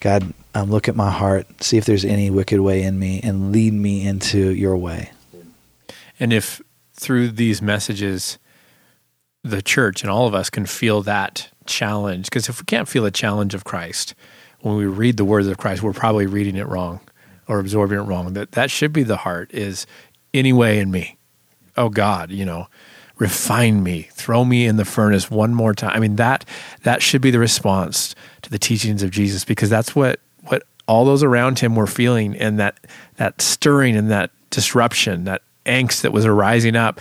God, 0.00 0.32
um, 0.54 0.70
look 0.70 0.88
at 0.88 0.94
my 0.94 1.10
heart, 1.10 1.46
see 1.60 1.76
if 1.76 1.84
there's 1.84 2.04
any 2.04 2.30
wicked 2.30 2.60
way 2.60 2.82
in 2.82 2.98
me, 3.00 3.20
and 3.24 3.50
lead 3.52 3.72
me 3.72 4.06
into 4.06 4.50
Your 4.54 4.76
way. 4.76 5.10
And 6.20 6.32
if 6.32 6.60
through 6.94 7.28
these 7.30 7.60
messages, 7.60 8.38
the 9.42 9.62
church 9.62 10.02
and 10.02 10.10
all 10.10 10.26
of 10.26 10.34
us 10.34 10.50
can 10.50 10.66
feel 10.66 11.02
that 11.02 11.48
challenge, 11.66 12.26
because 12.26 12.48
if 12.48 12.60
we 12.60 12.64
can't 12.64 12.88
feel 12.88 13.04
the 13.04 13.10
challenge 13.10 13.54
of 13.54 13.64
Christ 13.64 14.14
when 14.60 14.76
we 14.76 14.86
read 14.86 15.16
the 15.16 15.24
words 15.24 15.46
of 15.46 15.58
Christ, 15.58 15.82
we're 15.82 15.92
probably 15.92 16.26
reading 16.26 16.56
it 16.56 16.66
wrong 16.66 17.00
or 17.46 17.58
absorbing 17.58 17.98
it 17.98 18.02
wrong. 18.02 18.32
That 18.32 18.52
that 18.52 18.70
should 18.70 18.92
be 18.92 19.02
the 19.02 19.18
heart 19.18 19.52
is 19.52 19.86
any 20.34 20.52
way 20.52 20.78
in 20.78 20.90
me. 20.90 21.16
Oh 21.76 21.88
God, 21.88 22.30
you 22.30 22.44
know, 22.44 22.66
refine 23.18 23.82
me, 23.82 24.08
throw 24.12 24.44
me 24.44 24.66
in 24.66 24.76
the 24.76 24.84
furnace 24.84 25.30
one 25.30 25.54
more 25.54 25.74
time. 25.74 25.92
I 25.94 26.00
mean 26.00 26.16
that 26.16 26.44
that 26.82 27.02
should 27.02 27.20
be 27.20 27.30
the 27.30 27.38
response 27.38 28.14
to 28.42 28.50
the 28.50 28.58
teachings 28.58 29.02
of 29.02 29.10
Jesus 29.10 29.44
because 29.44 29.70
that's 29.70 29.94
what 29.94 30.20
what 30.44 30.64
all 30.86 31.04
those 31.04 31.22
around 31.22 31.58
him 31.58 31.76
were 31.76 31.86
feeling 31.86 32.36
and 32.36 32.58
that 32.58 32.78
that 33.16 33.40
stirring 33.40 33.96
and 33.96 34.10
that 34.10 34.30
disruption, 34.50 35.24
that 35.24 35.42
angst 35.66 36.00
that 36.00 36.12
was 36.12 36.24
arising 36.24 36.74
up 36.74 36.98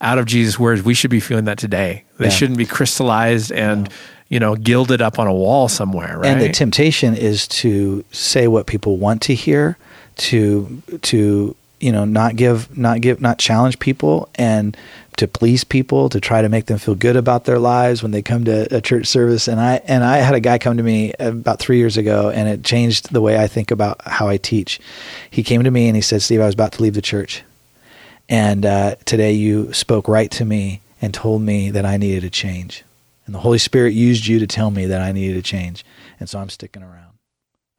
out 0.00 0.18
of 0.18 0.26
Jesus' 0.26 0.58
words, 0.58 0.82
we 0.82 0.94
should 0.94 1.10
be 1.10 1.20
feeling 1.20 1.44
that 1.46 1.58
today. 1.58 2.04
They 2.18 2.26
Yeah. 2.26 2.30
shouldn't 2.30 2.58
be 2.58 2.66
crystallized 2.66 3.50
and 3.52 3.88
you 4.28 4.38
know 4.38 4.54
gilded 4.56 5.00
up 5.00 5.18
on 5.18 5.26
a 5.26 5.32
wall 5.34 5.68
somewhere, 5.68 6.18
right? 6.18 6.28
And 6.30 6.40
the 6.40 6.50
temptation 6.50 7.14
is 7.16 7.48
to 7.48 8.04
say 8.12 8.46
what 8.46 8.66
people 8.66 8.96
want 8.96 9.22
to 9.22 9.34
hear, 9.34 9.76
to 10.18 10.82
to 11.02 11.54
you 11.80 11.92
know 11.92 12.04
not 12.04 12.36
give 12.36 12.76
not 12.76 13.00
give 13.00 13.20
not 13.20 13.38
challenge 13.38 13.78
people 13.78 14.28
and 14.34 14.76
to 15.16 15.26
please 15.26 15.64
people 15.64 16.08
to 16.08 16.20
try 16.20 16.42
to 16.42 16.48
make 16.48 16.66
them 16.66 16.78
feel 16.78 16.94
good 16.94 17.16
about 17.16 17.44
their 17.44 17.58
lives 17.58 18.02
when 18.04 18.12
they 18.12 18.22
come 18.22 18.44
to 18.44 18.72
a 18.76 18.80
church 18.80 19.06
service 19.06 19.48
and 19.48 19.60
I 19.60 19.80
and 19.86 20.04
I 20.04 20.18
had 20.18 20.34
a 20.34 20.40
guy 20.40 20.58
come 20.58 20.76
to 20.76 20.82
me 20.82 21.12
about 21.18 21.58
3 21.58 21.76
years 21.78 21.96
ago 21.96 22.30
and 22.30 22.48
it 22.48 22.62
changed 22.64 23.12
the 23.12 23.20
way 23.20 23.36
I 23.38 23.46
think 23.48 23.70
about 23.72 24.00
how 24.04 24.28
I 24.28 24.36
teach. 24.36 24.78
He 25.30 25.42
came 25.42 25.64
to 25.64 25.70
me 25.72 25.86
and 25.88 25.96
he 25.96 26.02
said, 26.02 26.22
"Steve, 26.22 26.40
I 26.40 26.46
was 26.46 26.54
about 26.54 26.72
to 26.72 26.82
leave 26.82 26.94
the 26.94 27.02
church. 27.02 27.42
And 28.28 28.66
uh, 28.66 28.96
today 29.04 29.32
you 29.32 29.72
spoke 29.72 30.08
right 30.08 30.30
to 30.32 30.44
me 30.44 30.80
and 31.00 31.14
told 31.14 31.42
me 31.42 31.70
that 31.70 31.86
I 31.86 31.96
needed 31.96 32.24
a 32.24 32.30
change. 32.30 32.84
And 33.26 33.34
the 33.34 33.40
Holy 33.40 33.58
Spirit 33.58 33.94
used 33.94 34.26
you 34.26 34.38
to 34.38 34.46
tell 34.46 34.70
me 34.70 34.86
that 34.86 35.00
I 35.00 35.12
needed 35.12 35.36
a 35.36 35.42
change. 35.42 35.84
And 36.20 36.28
so 36.28 36.38
I'm 36.38 36.48
sticking 36.48 36.82
around. 36.82 37.08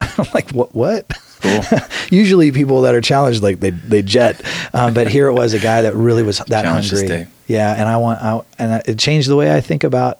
I'm 0.00 0.26
like, 0.32 0.50
what? 0.50 0.74
What? 0.74 1.08
Cool. 1.40 1.60
Usually, 2.10 2.52
people 2.52 2.82
that 2.82 2.94
are 2.94 3.00
challenged, 3.00 3.42
like 3.42 3.60
they 3.60 3.70
they 3.70 4.02
jet, 4.02 4.42
um, 4.72 4.94
but 4.94 5.08
here 5.08 5.26
it 5.26 5.32
was 5.32 5.54
a 5.54 5.58
guy 5.58 5.82
that 5.82 5.94
really 5.94 6.22
was 6.22 6.38
that 6.38 6.62
Challenge 6.62 6.90
hungry. 6.90 7.26
Yeah, 7.46 7.74
and 7.74 7.88
I 7.88 7.96
want, 7.96 8.20
I, 8.22 8.40
and 8.58 8.82
it 8.86 8.98
changed 8.98 9.28
the 9.28 9.36
way 9.36 9.54
I 9.54 9.60
think 9.60 9.84
about 9.84 10.18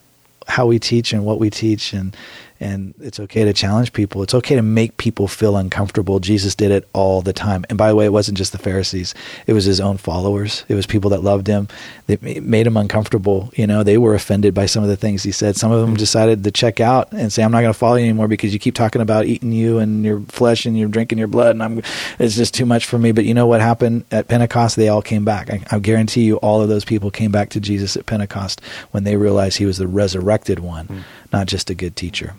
how 0.49 0.67
we 0.67 0.79
teach 0.79 1.13
and 1.13 1.25
what 1.25 1.39
we 1.39 1.51
teach, 1.51 1.93
and 1.93 2.17
and 2.61 2.95
it's 3.01 3.19
okay 3.19 3.45
to 3.45 3.55
challenge 3.55 3.95
people. 3.95 4.23
It's 4.23 4.35
okay 4.35 4.55
to 4.55 4.63
make 4.63 4.99
people 4.99 5.27
feel 5.27 5.57
uncomfortable. 5.57 6.21
Jesus 6.21 6.55
did 6.55 6.71
it 6.71 6.87
all 6.93 7.23
the 7.23 7.33
time. 7.33 7.65
And 7.71 7.79
by 7.79 7.89
the 7.89 7.97
way, 7.97 8.05
it 8.05 8.13
wasn't 8.13 8.37
just 8.37 8.53
the 8.53 8.59
Pharisees; 8.59 9.15
it 9.47 9.55
was 9.55 9.65
his 9.65 9.81
own 9.81 9.97
followers. 9.97 10.65
It 10.69 10.75
was 10.75 10.87
people 10.87 11.11
that 11.11 11.23
loved 11.23 11.47
him. 11.47 11.69
That 12.07 12.23
made 12.23 12.67
him 12.67 12.77
uncomfortable. 12.77 13.51
You 13.57 13.67
know, 13.67 13.83
they 13.83 13.97
were 13.97 14.15
offended 14.15 14.53
by 14.53 14.67
some 14.67 14.83
of 14.83 14.91
the 14.91 14.97
things 14.97 15.23
he 15.23 15.33
said. 15.33 15.57
Some 15.57 15.73
of 15.73 15.81
them 15.81 15.97
decided 15.97 16.45
to 16.45 16.51
check 16.51 16.81
out 16.81 17.11
and 17.13 17.33
say, 17.33 17.43
"I'm 17.43 17.51
not 17.51 17.63
going 17.63 17.73
to 17.73 17.79
follow 17.79 17.97
you 17.97 18.05
anymore 18.05 18.29
because 18.29 18.53
you 18.53 18.59
keep 18.59 18.75
talking 18.75 19.01
about 19.01 19.25
eating 19.25 19.53
you 19.53 19.79
and 19.79 20.05
your 20.05 20.21
flesh 20.29 20.67
and 20.67 20.79
you're 20.79 20.89
drinking 20.89 21.19
your 21.19 21.29
blood, 21.29 21.53
and 21.53 21.63
I'm 21.63 21.83
it's 22.19 22.37
just 22.37 22.53
too 22.53 22.67
much 22.67 22.85
for 22.85 22.99
me." 22.99 23.13
But 23.13 23.25
you 23.25 23.33
know 23.33 23.47
what 23.47 23.63
happened 23.63 24.05
at 24.11 24.29
Pentecost? 24.29 24.77
They 24.77 24.89
all 24.89 25.03
came 25.03 25.25
back. 25.25 25.51
I, 25.51 25.65
I 25.71 25.79
guarantee 25.79 26.25
you, 26.25 26.37
all 26.37 26.61
of 26.61 26.69
those 26.69 26.85
people 26.85 27.11
came 27.11 27.33
back 27.33 27.49
to 27.51 27.61
Jesus 27.61 27.97
at 27.97 28.05
Pentecost 28.05 28.61
when 28.91 29.05
they 29.05 29.17
realized 29.17 29.57
he 29.57 29.67
was 29.67 29.79
the 29.79 29.89
resurrected 29.89 30.59
one, 30.59 30.87
hmm. 30.87 31.01
not 31.33 31.47
just 31.47 31.71
a 31.71 31.75
good 31.75 31.97
teacher. 31.97 32.35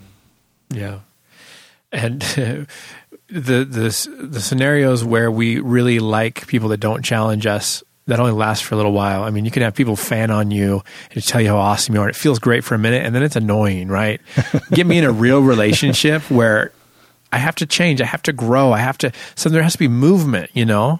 Yeah, 0.71 0.99
and 1.91 2.21
the 2.21 2.67
the 3.27 3.65
the 3.65 4.41
scenarios 4.41 5.03
where 5.03 5.31
we 5.31 5.59
really 5.59 5.99
like 5.99 6.47
people 6.47 6.69
that 6.69 6.79
don't 6.79 7.03
challenge 7.03 7.45
us 7.45 7.83
that 8.07 8.19
only 8.19 8.31
lasts 8.31 8.65
for 8.65 8.75
a 8.75 8.77
little 8.77 8.91
while. 8.91 9.23
I 9.23 9.29
mean, 9.29 9.45
you 9.45 9.51
can 9.51 9.61
have 9.61 9.75
people 9.75 9.95
fan 9.95 10.31
on 10.31 10.51
you 10.51 10.83
and 11.11 11.23
tell 11.23 11.39
you 11.39 11.49
how 11.49 11.57
awesome 11.57 11.95
you 11.95 12.01
are. 12.01 12.09
It 12.09 12.15
feels 12.15 12.39
great 12.39 12.63
for 12.63 12.75
a 12.75 12.79
minute, 12.79 13.05
and 13.05 13.13
then 13.13 13.23
it's 13.23 13.35
annoying, 13.35 13.87
right? 13.87 14.19
Get 14.71 14.87
me 14.87 14.97
in 14.97 15.03
a 15.03 15.11
real 15.11 15.39
relationship 15.41 16.29
where 16.29 16.71
I 17.31 17.37
have 17.37 17.55
to 17.57 17.65
change, 17.65 18.01
I 18.01 18.05
have 18.05 18.23
to 18.23 18.33
grow, 18.33 18.73
I 18.73 18.79
have 18.79 18.97
to. 18.99 19.11
So 19.35 19.49
there 19.49 19.63
has 19.63 19.73
to 19.73 19.79
be 19.79 19.87
movement, 19.87 20.49
you 20.53 20.65
know. 20.65 20.99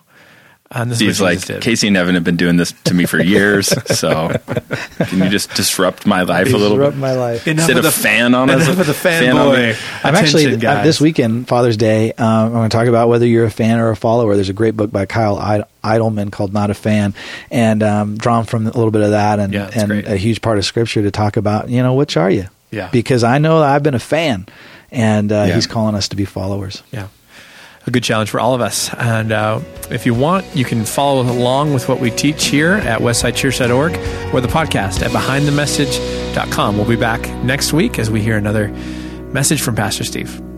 And 0.74 0.90
this 0.90 1.00
He's 1.00 1.20
like, 1.20 1.42
Casey 1.62 1.90
and 1.90 1.98
Evan 1.98 2.16
have 2.16 2.24
been 2.24 2.38
doing 2.38 2.56
this 2.56 2.72
to 2.86 2.94
me 2.94 3.06
for 3.06 3.22
years. 3.22 3.68
so 4.00 4.30
can 5.00 5.20
you 5.20 5.28
just 5.30 5.54
disrupt 5.54 6.06
my 6.06 6.22
life 6.22 6.48
a 6.54 6.58
little 6.58 6.78
Disrupt 6.78 6.96
bit? 6.96 7.00
my 7.02 7.12
life. 7.12 7.46
Enough 7.46 7.66
Sit 7.66 7.78
of 7.78 7.84
a 7.84 7.88
the 7.88 7.92
fan 7.92 8.34
on 8.34 8.50
us. 8.50 8.66
enough 8.68 8.80
of 8.80 8.88
the 8.88 8.94
Fan 8.94 9.36
on 9.36 9.48
fanboy. 9.54 9.74
me. 9.74 9.80
I'm 10.04 10.16
actually 10.16 10.46
attention, 10.46 10.70
uh, 10.70 10.74
guys. 10.76 10.86
this 10.86 11.02
weekend, 11.02 11.48
Father's 11.50 11.76
Day. 11.76 12.14
Um, 12.14 12.26
I'm 12.28 12.52
going 12.54 12.70
to 12.70 12.78
talk 12.78 12.88
about 12.88 13.10
whether 13.10 13.26
you're 13.28 13.44
a 13.46 13.52
fan 13.52 13.80
or 13.80 13.90
a 13.90 13.96
follower. 13.98 14.36
There's 14.36 14.48
a 14.48 14.54
great 14.54 14.78
book 14.78 14.92
by 14.94 15.06
Kyle 15.06 15.38
Id- 15.38 15.66
Idleman 15.84 16.32
called 16.32 16.54
"Not 16.54 16.70
a 16.70 16.74
Fan," 16.74 17.14
and 17.52 17.84
um, 17.84 18.16
drawn 18.18 18.46
from 18.46 18.66
a 18.66 18.72
little 18.72 18.92
bit 18.92 19.02
of 19.02 19.10
that, 19.12 19.40
and 19.40 19.54
Yeah, 19.54 19.70
and 19.76 19.88
great. 19.90 20.08
a 20.08 20.16
huge 20.16 20.42
part 20.42 20.58
of 20.58 20.64
Scripture 20.64 21.02
to 21.02 21.12
talk 21.12 21.36
about. 21.36 21.68
You 21.70 21.84
know, 21.84 21.96
which 21.96 22.16
are 22.16 22.30
you? 22.32 22.46
Yeah. 22.72 22.90
Because 22.94 23.26
I 23.26 23.40
know 23.40 23.62
I've 23.62 23.84
been 23.84 23.96
a 23.96 24.00
fan, 24.00 24.46
and 24.90 25.32
uh, 25.34 25.46
Yeah. 25.50 25.56
he's 25.56 25.68
calling 25.68 25.96
us 25.96 26.08
to 26.10 26.16
be 26.16 26.24
followers. 26.24 26.82
Yeah. 26.92 27.08
A 27.88 27.92
good 27.92 28.04
challenge 28.04 28.30
for 28.30 28.40
all 28.40 28.54
of 28.54 28.62
us. 28.62 28.94
And 28.94 29.32
uh, 29.32 29.60
if 29.90 30.06
you 30.06 30.14
want, 30.14 30.46
you 30.56 30.66
can 30.66 30.86
follow 30.86 31.22
along 31.22 31.74
with 31.74 31.90
what 31.90 32.00
we 32.00 32.12
teach 32.12 32.46
here 32.46 32.74
at 32.74 33.00
westsidechurch.org 33.00 34.34
or 34.34 34.42
the 34.42 34.48
podcast 34.48 35.02
at 35.02 35.12
behindthemessage.com. 35.12 36.78
We'll 36.78 36.88
be 36.88 36.96
back 36.96 37.28
next 37.44 37.74
week 37.74 37.98
as 37.98 38.12
we 38.12 38.22
hear 38.22 38.38
another 38.38 38.68
message 39.34 39.62
from 39.62 39.76
Pastor 39.76 40.04
Steve. 40.04 40.51